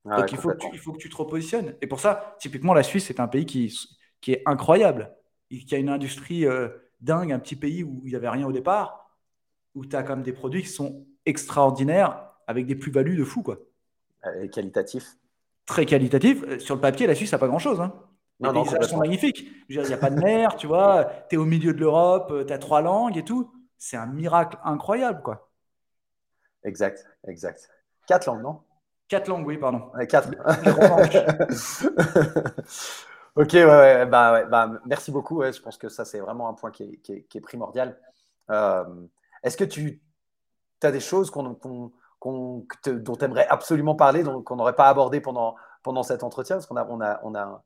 Ah 0.09 0.21
Donc, 0.21 0.31
il, 0.31 0.37
faut 0.37 0.49
que 0.49 0.57
tu, 0.57 0.67
il 0.73 0.79
faut 0.79 0.93
que 0.93 0.97
tu 0.97 1.09
te 1.09 1.15
repositionnes. 1.15 1.75
Et 1.81 1.87
pour 1.87 1.99
ça, 1.99 2.35
typiquement, 2.39 2.73
la 2.73 2.83
Suisse, 2.83 3.05
c'est 3.05 3.19
un 3.19 3.27
pays 3.27 3.45
qui, 3.45 3.77
qui 4.19 4.33
est 4.33 4.41
incroyable, 4.45 5.13
qui 5.49 5.75
a 5.75 5.77
une 5.77 5.89
industrie 5.89 6.45
euh, 6.45 6.69
dingue, 7.01 7.31
un 7.31 7.39
petit 7.39 7.55
pays 7.55 7.83
où 7.83 8.01
il 8.05 8.09
n'y 8.09 8.15
avait 8.15 8.29
rien 8.29 8.47
au 8.47 8.51
départ, 8.51 9.11
où 9.75 9.85
tu 9.85 9.95
as 9.95 10.03
quand 10.03 10.15
même 10.15 10.23
des 10.23 10.33
produits 10.33 10.63
qui 10.63 10.69
sont 10.69 11.05
extraordinaires 11.25 12.23
avec 12.47 12.65
des 12.65 12.75
plus-values 12.75 13.15
de 13.15 13.23
fou, 13.23 13.43
quoi. 13.43 13.57
Et 14.41 14.49
qualitatif 14.49 15.17
Très 15.65 15.85
qualitatif. 15.85 16.43
Euh, 16.43 16.59
sur 16.59 16.75
le 16.75 16.81
papier, 16.81 17.07
la 17.07 17.15
Suisse, 17.15 17.31
n'a 17.31 17.37
pas 17.37 17.47
grand-chose. 17.47 17.79
Hein. 17.79 17.93
Les 18.39 18.51
non, 18.51 18.63
paysages 18.63 18.89
sont 18.89 18.97
magnifiques. 18.97 19.47
Il 19.69 19.79
n'y 19.79 19.93
a 19.93 19.97
pas 19.97 20.09
de 20.09 20.19
mer, 20.19 20.55
tu 20.55 20.67
vois. 20.67 21.05
Tu 21.29 21.35
es 21.35 21.37
au 21.37 21.45
milieu 21.45 21.73
de 21.73 21.79
l'Europe, 21.79 22.31
euh, 22.31 22.43
tu 22.43 22.51
as 22.51 22.57
trois 22.57 22.81
langues 22.81 23.17
et 23.17 23.23
tout. 23.23 23.51
C'est 23.77 23.97
un 23.97 24.07
miracle 24.07 24.57
incroyable, 24.63 25.21
quoi. 25.21 25.49
Exact, 26.63 27.05
exact. 27.27 27.69
Quatre 28.07 28.25
langues, 28.27 28.43
non? 28.43 28.61
Quatre 29.12 29.28
langues, 29.28 29.45
oui, 29.45 29.58
pardon. 29.58 29.91
quatre. 30.08 30.30
ok, 33.36 33.52
ouais, 33.52 34.06
bah, 34.06 34.32
ouais, 34.32 34.45
bah, 34.45 34.71
merci 34.86 35.12
beaucoup. 35.12 35.43
je 35.43 35.60
pense 35.60 35.78
que 35.78 35.89
ça, 35.89 36.06
c'est 36.06 36.21
vraiment 36.21 36.47
un 36.47 36.54
point 36.54 36.71
qui 36.71 36.84
est, 36.84 37.26
qui 37.28 37.38
est, 37.38 37.41
primordial. 37.41 38.00
Euh, 38.52 38.86
est-ce 39.43 39.58
que 39.58 39.65
tu 39.65 40.02
as 40.82 40.93
des 40.93 41.02
choses 41.02 41.30
qu'on 41.30 41.58
dont 42.24 42.65
tu 42.80 43.26
aimerais 43.26 43.47
absolument 43.50 43.95
parler, 43.95 44.24
qu'on 44.45 44.56
n'aurait 44.56 44.78
pas 44.78 44.88
abordé 44.88 45.19
pendant, 45.19 45.58
pendant 45.84 46.04
cet 46.04 46.24
entretien? 46.24 46.56
Parce 46.56 46.67
qu'on 46.67 46.78
a, 46.78 46.88
on 46.89 47.02
a, 47.02 47.19
on 47.26 47.36
a 47.36 47.65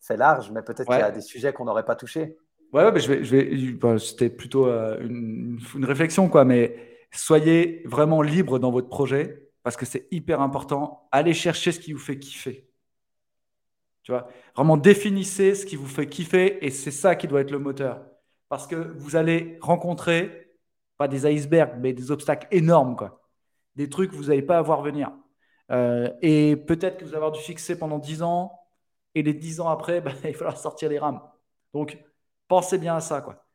fait 0.00 0.16
large, 0.16 0.50
mais 0.50 0.62
peut-être 0.62 0.88
qu'il 0.88 0.98
y 0.98 1.02
a 1.02 1.12
des 1.12 1.20
sujets 1.20 1.52
qu'on 1.52 1.66
n'aurait 1.66 1.84
pas 1.84 1.94
touchés. 1.94 2.36
Ouais, 2.72 2.90
je 2.98 3.12
vais, 3.12 3.22
je 3.22 3.36
vais, 3.36 3.72
bah, 3.74 4.00
c'était 4.00 4.30
plutôt 4.30 4.66
euh, 4.66 4.98
une, 5.00 5.60
une, 5.76 5.84
réflexion, 5.84 6.28
quoi, 6.28 6.44
mais 6.44 6.98
soyez 7.12 7.84
vraiment 7.86 8.20
libre 8.20 8.58
dans 8.58 8.72
votre 8.72 8.88
projet 8.88 9.46
parce 9.62 9.76
que 9.76 9.86
c'est 9.86 10.08
hyper 10.10 10.40
important. 10.40 11.08
Allez 11.12 11.34
chercher 11.34 11.72
ce 11.72 11.80
qui 11.80 11.92
vous 11.92 11.98
fait 11.98 12.18
kiffer. 12.18 12.68
Tu 14.02 14.12
vois, 14.12 14.28
vraiment 14.56 14.76
définissez 14.76 15.54
ce 15.54 15.66
qui 15.66 15.76
vous 15.76 15.86
fait 15.86 16.08
kiffer 16.08 16.64
et 16.64 16.70
c'est 16.70 16.90
ça 16.90 17.16
qui 17.16 17.28
doit 17.28 17.42
être 17.42 17.50
le 17.50 17.58
moteur. 17.58 18.02
Parce 18.48 18.66
que 18.66 18.74
vous 18.74 19.16
allez 19.16 19.58
rencontrer 19.60 20.50
pas 20.96 21.08
des 21.08 21.26
icebergs, 21.26 21.78
mais 21.78 21.92
des 21.92 22.10
obstacles 22.10 22.46
énormes, 22.50 22.96
quoi. 22.96 23.22
Des 23.76 23.88
trucs 23.88 24.10
que 24.10 24.16
vous 24.16 24.24
n'allez 24.24 24.42
pas 24.42 24.58
à 24.58 24.62
voir 24.62 24.82
venir. 24.82 25.12
Euh, 25.70 26.10
et 26.20 26.56
peut-être 26.56 26.98
que 26.98 27.04
vous 27.04 27.10
allez 27.10 27.16
avoir 27.16 27.32
du 27.32 27.40
succès 27.40 27.78
pendant 27.78 27.98
10 27.98 28.22
ans, 28.22 28.52
et 29.14 29.22
les 29.22 29.32
10 29.34 29.60
ans 29.60 29.68
après, 29.68 30.00
bah, 30.02 30.12
il 30.24 30.32
va 30.32 30.38
falloir 30.38 30.58
sortir 30.58 30.88
les 30.90 30.98
rames. 30.98 31.22
Donc, 31.72 31.98
pensez 32.48 32.78
bien 32.78 32.96
à 32.96 33.00
ça, 33.00 33.20
quoi. 33.20 33.46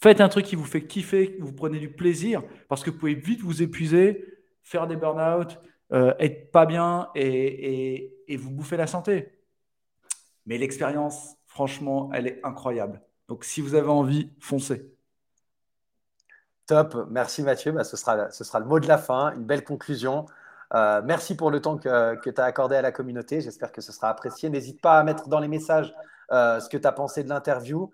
Faites 0.00 0.20
un 0.20 0.28
truc 0.28 0.46
qui 0.46 0.56
vous 0.56 0.64
fait 0.64 0.86
kiffer, 0.86 1.36
vous 1.40 1.52
prenez 1.52 1.78
du 1.78 1.92
plaisir, 1.92 2.42
parce 2.68 2.84
que 2.84 2.90
vous 2.90 2.98
pouvez 2.98 3.14
vite 3.14 3.40
vous 3.40 3.62
épuiser, 3.62 4.24
faire 4.68 4.86
des 4.86 4.96
burn-out, 4.96 5.58
euh, 5.92 6.14
être 6.18 6.52
pas 6.52 6.66
bien 6.66 7.08
et, 7.14 8.12
et, 8.28 8.36
vous 8.36 8.50
bouffer 8.50 8.76
la 8.76 8.86
santé. 8.86 9.32
Mais 10.44 10.58
l'expérience, 10.58 11.36
franchement, 11.46 12.10
elle 12.12 12.26
est 12.26 12.40
incroyable. 12.44 13.00
Donc, 13.28 13.44
si 13.44 13.62
vous 13.62 13.74
avez 13.74 13.88
envie, 13.88 14.30
foncez. 14.40 14.94
Top, 16.66 17.06
merci 17.08 17.42
Mathieu. 17.42 17.72
Bah, 17.72 17.84
ce, 17.84 17.96
sera, 17.96 18.30
ce 18.30 18.44
sera 18.44 18.60
le 18.60 18.66
mot 18.66 18.78
de 18.78 18.86
la 18.86 18.98
fin, 18.98 19.32
une 19.34 19.44
belle 19.44 19.64
conclusion. 19.64 20.26
Euh, 20.74 21.00
merci 21.02 21.34
pour 21.34 21.50
le 21.50 21.62
temps 21.62 21.78
que, 21.78 22.16
que 22.16 22.28
tu 22.28 22.40
as 22.40 22.44
accordé 22.44 22.76
à 22.76 22.82
la 22.82 22.92
communauté. 22.92 23.40
J'espère 23.40 23.72
que 23.72 23.80
ce 23.80 23.90
sera 23.90 24.10
apprécié. 24.10 24.50
N'hésite 24.50 24.82
pas 24.82 24.98
à 24.98 25.02
mettre 25.02 25.28
dans 25.28 25.40
les 25.40 25.48
messages 25.48 25.94
euh, 26.32 26.60
ce 26.60 26.68
que 26.68 26.76
tu 26.76 26.86
as 26.86 26.92
pensé 26.92 27.24
de 27.24 27.28
l'interview. 27.28 27.90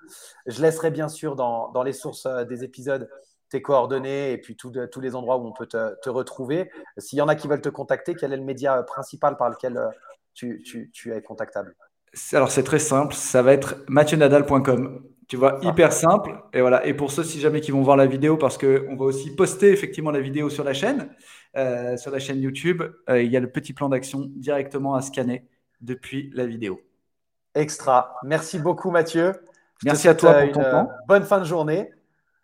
Je 0.47 0.63
laisserai 0.63 0.91
bien 0.91 1.09
sûr 1.09 1.37
dans, 1.37 1.71
dans 1.71 1.83
les 1.83 1.93
sources 1.93 2.27
euh, 2.27 2.45
des 2.45 2.65
épisodes 2.65 3.09
tes 3.51 3.63
coordonnées 3.63 4.33
et 4.33 4.39
puis 4.39 4.57
tous 4.57 5.01
les 5.01 5.15
endroits 5.15 5.37
où 5.37 5.47
on 5.47 5.53
peut 5.53 5.67
te, 5.67 6.01
te 6.01 6.11
retrouver. 6.11 6.71
S'il 6.99 7.19
y 7.19 7.23
en 7.23 7.29
a 7.29 7.37
qui 7.37 7.47
veulent 7.47 7.61
te 7.61 7.69
contacter, 7.69 8.15
quel 8.15 8.33
est 8.33 8.37
le 8.37 8.43
média 8.43 8.83
principal 8.83 9.37
par 9.37 9.51
lequel 9.51 9.79
tu, 10.33 10.63
tu, 10.65 10.91
tu 10.93 11.13
es 11.13 11.23
contactable? 11.23 11.77
Alors 12.33 12.51
c'est 12.51 12.65
très 12.65 12.79
simple, 12.79 13.15
ça 13.15 13.43
va 13.43 13.53
être 13.53 13.85
mathieu-nadal.com. 13.89 15.05
Tu 15.29 15.37
vois, 15.37 15.59
hyper 15.63 15.93
simple. 15.93 16.39
Et 16.53 16.61
voilà. 16.61 16.87
Et 16.87 16.95
pour 16.95 17.11
ceux, 17.11 17.25
si 17.25 17.41
jamais 17.41 17.61
qui 17.61 17.71
vont 17.71 17.83
voir 17.83 17.97
la 17.97 18.07
vidéo, 18.07 18.37
parce 18.37 18.59
qu'on 18.59 18.97
va 18.97 19.05
aussi 19.05 19.35
poster 19.35 19.71
effectivement 19.73 20.11
la 20.11 20.21
vidéo 20.21 20.51
sur 20.51 20.65
la 20.65 20.75
chaîne, 20.75 21.11
euh, 21.57 21.97
sur 21.97 22.11
la 22.11 22.19
chaîne 22.19 22.41
YouTube, 22.41 22.83
euh, 23.09 23.23
il 23.23 23.33
y 23.33 23.37
a 23.37 23.41
le 23.41 23.51
petit 23.51 23.73
plan 23.73 23.89
d'action 23.89 24.31
directement 24.37 24.95
à 24.95 25.03
scanner 25.03 25.47
depuis 25.81 26.31
la 26.35 26.47
vidéo. 26.47 26.81
Extra. 27.55 28.17
Merci 28.23 28.59
beaucoup, 28.59 28.91
Mathieu. 28.91 29.33
Merci 29.85 30.09
à 30.09 30.15
toi 30.15 30.35
pour 30.35 30.53
ton 30.53 30.63
temps. 30.63 30.91
Bonne 31.07 31.25
fin 31.25 31.39
de 31.39 31.45
journée. 31.45 31.91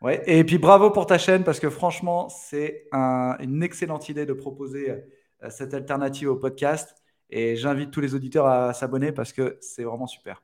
Ouais. 0.02 0.22
Et 0.26 0.44
puis 0.44 0.58
bravo 0.58 0.90
pour 0.90 1.06
ta 1.06 1.18
chaîne, 1.18 1.44
parce 1.44 1.60
que 1.60 1.68
franchement, 1.68 2.28
c'est 2.28 2.88
une 2.92 3.62
excellente 3.62 4.08
idée 4.08 4.26
de 4.26 4.32
proposer 4.32 5.04
euh, 5.42 5.50
cette 5.50 5.74
alternative 5.74 6.30
au 6.30 6.36
podcast. 6.36 6.94
Et 7.30 7.56
j'invite 7.56 7.90
tous 7.90 8.00
les 8.00 8.14
auditeurs 8.14 8.46
à 8.46 8.72
s'abonner 8.72 9.12
parce 9.12 9.32
que 9.32 9.56
c'est 9.60 9.84
vraiment 9.84 10.06
super. 10.06 10.42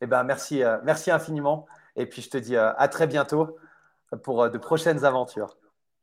Eh 0.00 0.06
ben, 0.06 0.24
merci, 0.24 0.62
euh, 0.62 0.78
merci 0.84 1.10
infiniment. 1.10 1.66
Et 1.94 2.06
puis, 2.06 2.22
je 2.22 2.30
te 2.30 2.38
dis 2.38 2.56
euh, 2.56 2.72
à 2.76 2.88
très 2.88 3.06
bientôt 3.06 3.56
pour 4.22 4.42
euh, 4.42 4.48
de 4.48 4.58
prochaines 4.58 5.04
aventures. 5.04 5.56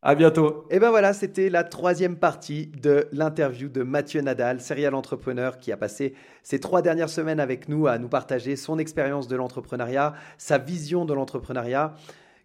À 0.05 0.15
bientôt. 0.15 0.65
Et 0.69 0.79
ben 0.79 0.89
voilà, 0.89 1.13
c'était 1.13 1.49
la 1.49 1.63
troisième 1.63 2.17
partie 2.17 2.67
de 2.67 3.07
l'interview 3.13 3.69
de 3.69 3.83
Mathieu 3.83 4.19
Nadal, 4.19 4.59
serial 4.59 4.95
entrepreneur 4.95 5.59
qui 5.59 5.71
a 5.71 5.77
passé 5.77 6.13
ces 6.43 6.59
trois 6.59 6.81
dernières 6.81 7.07
semaines 7.07 7.39
avec 7.39 7.69
nous 7.69 7.87
à 7.87 7.97
nous 7.97 8.09
partager 8.09 8.57
son 8.57 8.79
expérience 8.79 9.29
de 9.29 9.37
l'entrepreneuriat, 9.37 10.13
sa 10.37 10.57
vision 10.57 11.05
de 11.05 11.13
l'entrepreneuriat. 11.13 11.93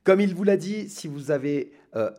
Comme 0.05 0.21
il 0.21 0.37
vous 0.37 0.45
l'a 0.45 0.57
dit, 0.57 0.89
si 0.89 1.09
vous 1.09 1.33
avez 1.33 1.73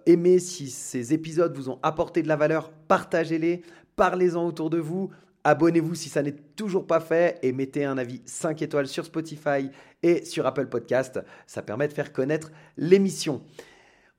aimé, 0.06 0.40
si 0.40 0.70
ces 0.70 1.14
épisodes 1.14 1.56
vous 1.56 1.70
ont 1.70 1.80
apporté 1.84 2.22
de 2.22 2.28
la 2.28 2.36
valeur, 2.36 2.70
partagez-les, 2.90 3.62
parlez-en 3.96 4.46
autour 4.46 4.70
de 4.70 4.78
vous, 4.78 5.10
Abonnez-vous 5.46 5.96
si 5.96 6.10
ça 6.10 6.22
n'est 6.22 6.36
toujours 6.58 6.86
pas 6.86 7.00
fait 7.00 7.40
et 7.44 7.54
mettez 7.54 7.86
un 7.86 7.98
avis 7.98 8.22
5 8.26 8.62
étoiles 8.62 8.88
sur 8.88 9.06
Spotify 9.06 9.70
et 10.04 10.26
sur 10.26 10.46
Apple 10.46 10.68
Podcast. 10.68 11.22
Ça 11.48 11.62
permet 11.62 11.88
de 11.88 11.94
faire 11.94 12.12
connaître 12.12 12.52
l'émission. 12.76 13.42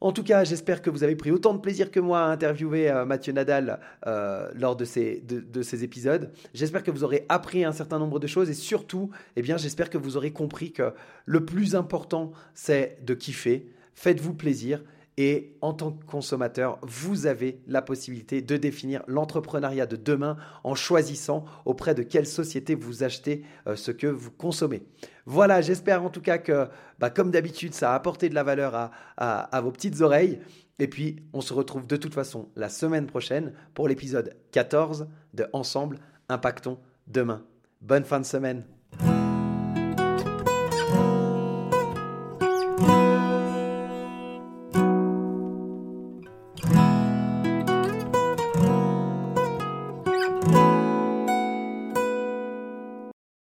En 0.02 0.12
tout 0.12 0.22
cas, 0.22 0.44
j'espère 0.44 0.80
que 0.80 0.88
vous 0.88 1.04
avez 1.04 1.14
pris 1.14 1.30
autant 1.30 1.52
de 1.52 1.58
plaisir 1.58 1.90
que 1.90 2.00
moi 2.00 2.20
à 2.20 2.30
interviewer 2.30 2.90
euh, 2.90 3.04
Mathieu 3.04 3.34
Nadal 3.34 3.80
euh, 4.06 4.50
lors 4.54 4.74
de 4.74 4.86
ces, 4.86 5.20
de, 5.20 5.62
ces 5.62 5.84
épisodes. 5.84 6.32
J'espère 6.54 6.82
que 6.82 6.90
vous 6.90 7.04
aurez 7.04 7.26
appris 7.28 7.64
un 7.64 7.72
certain 7.72 7.98
nombre 7.98 8.18
de 8.18 8.26
choses 8.26 8.48
et 8.48 8.54
surtout, 8.54 9.10
eh 9.36 9.44
j'espère 9.44 9.90
que 9.90 9.98
vous 9.98 10.16
aurez 10.16 10.32
compris 10.32 10.72
que 10.72 10.94
le 11.26 11.44
plus 11.44 11.76
important, 11.76 12.32
c'est 12.54 12.98
de 13.04 13.12
kiffer. 13.12 13.70
Faites-vous 13.94 14.32
plaisir 14.32 14.82
et 15.22 15.54
en 15.60 15.74
tant 15.74 15.92
que 15.92 16.02
consommateur, 16.06 16.78
vous 16.80 17.26
avez 17.26 17.60
la 17.66 17.82
possibilité 17.82 18.40
de 18.40 18.56
définir 18.56 19.02
l'entrepreneuriat 19.06 19.84
de 19.84 19.96
demain 19.96 20.38
en 20.64 20.74
choisissant 20.74 21.44
auprès 21.66 21.94
de 21.94 22.02
quelle 22.02 22.26
société 22.26 22.74
vous 22.74 23.02
achetez 23.02 23.44
euh, 23.66 23.76
ce 23.76 23.90
que 23.90 24.06
vous 24.06 24.30
consommez. 24.30 24.82
Voilà, 25.26 25.60
j'espère 25.60 26.02
en 26.02 26.08
tout 26.08 26.22
cas 26.22 26.38
que, 26.38 26.68
bah, 26.98 27.10
comme 27.10 27.30
d'habitude, 27.30 27.74
ça 27.74 27.92
a 27.92 27.96
apporté 27.96 28.30
de 28.30 28.34
la 28.34 28.44
valeur 28.44 28.74
à, 28.74 28.90
à 29.18 29.60
vos 29.60 29.70
petites 29.70 30.00
oreilles. 30.00 30.40
Et 30.78 30.88
puis, 30.88 31.16
on 31.34 31.42
se 31.42 31.52
retrouve 31.52 31.86
de 31.86 31.96
toute 31.96 32.14
façon 32.14 32.48
la 32.56 32.70
semaine 32.70 33.06
prochaine 33.06 33.52
pour 33.74 33.88
l'épisode 33.88 34.34
14 34.52 35.06
de 35.34 35.46
Ensemble, 35.52 35.98
impactons 36.30 36.78
demain. 37.08 37.44
Bonne 37.82 38.04
fin 38.04 38.20
de 38.20 38.24
semaine. 38.24 38.64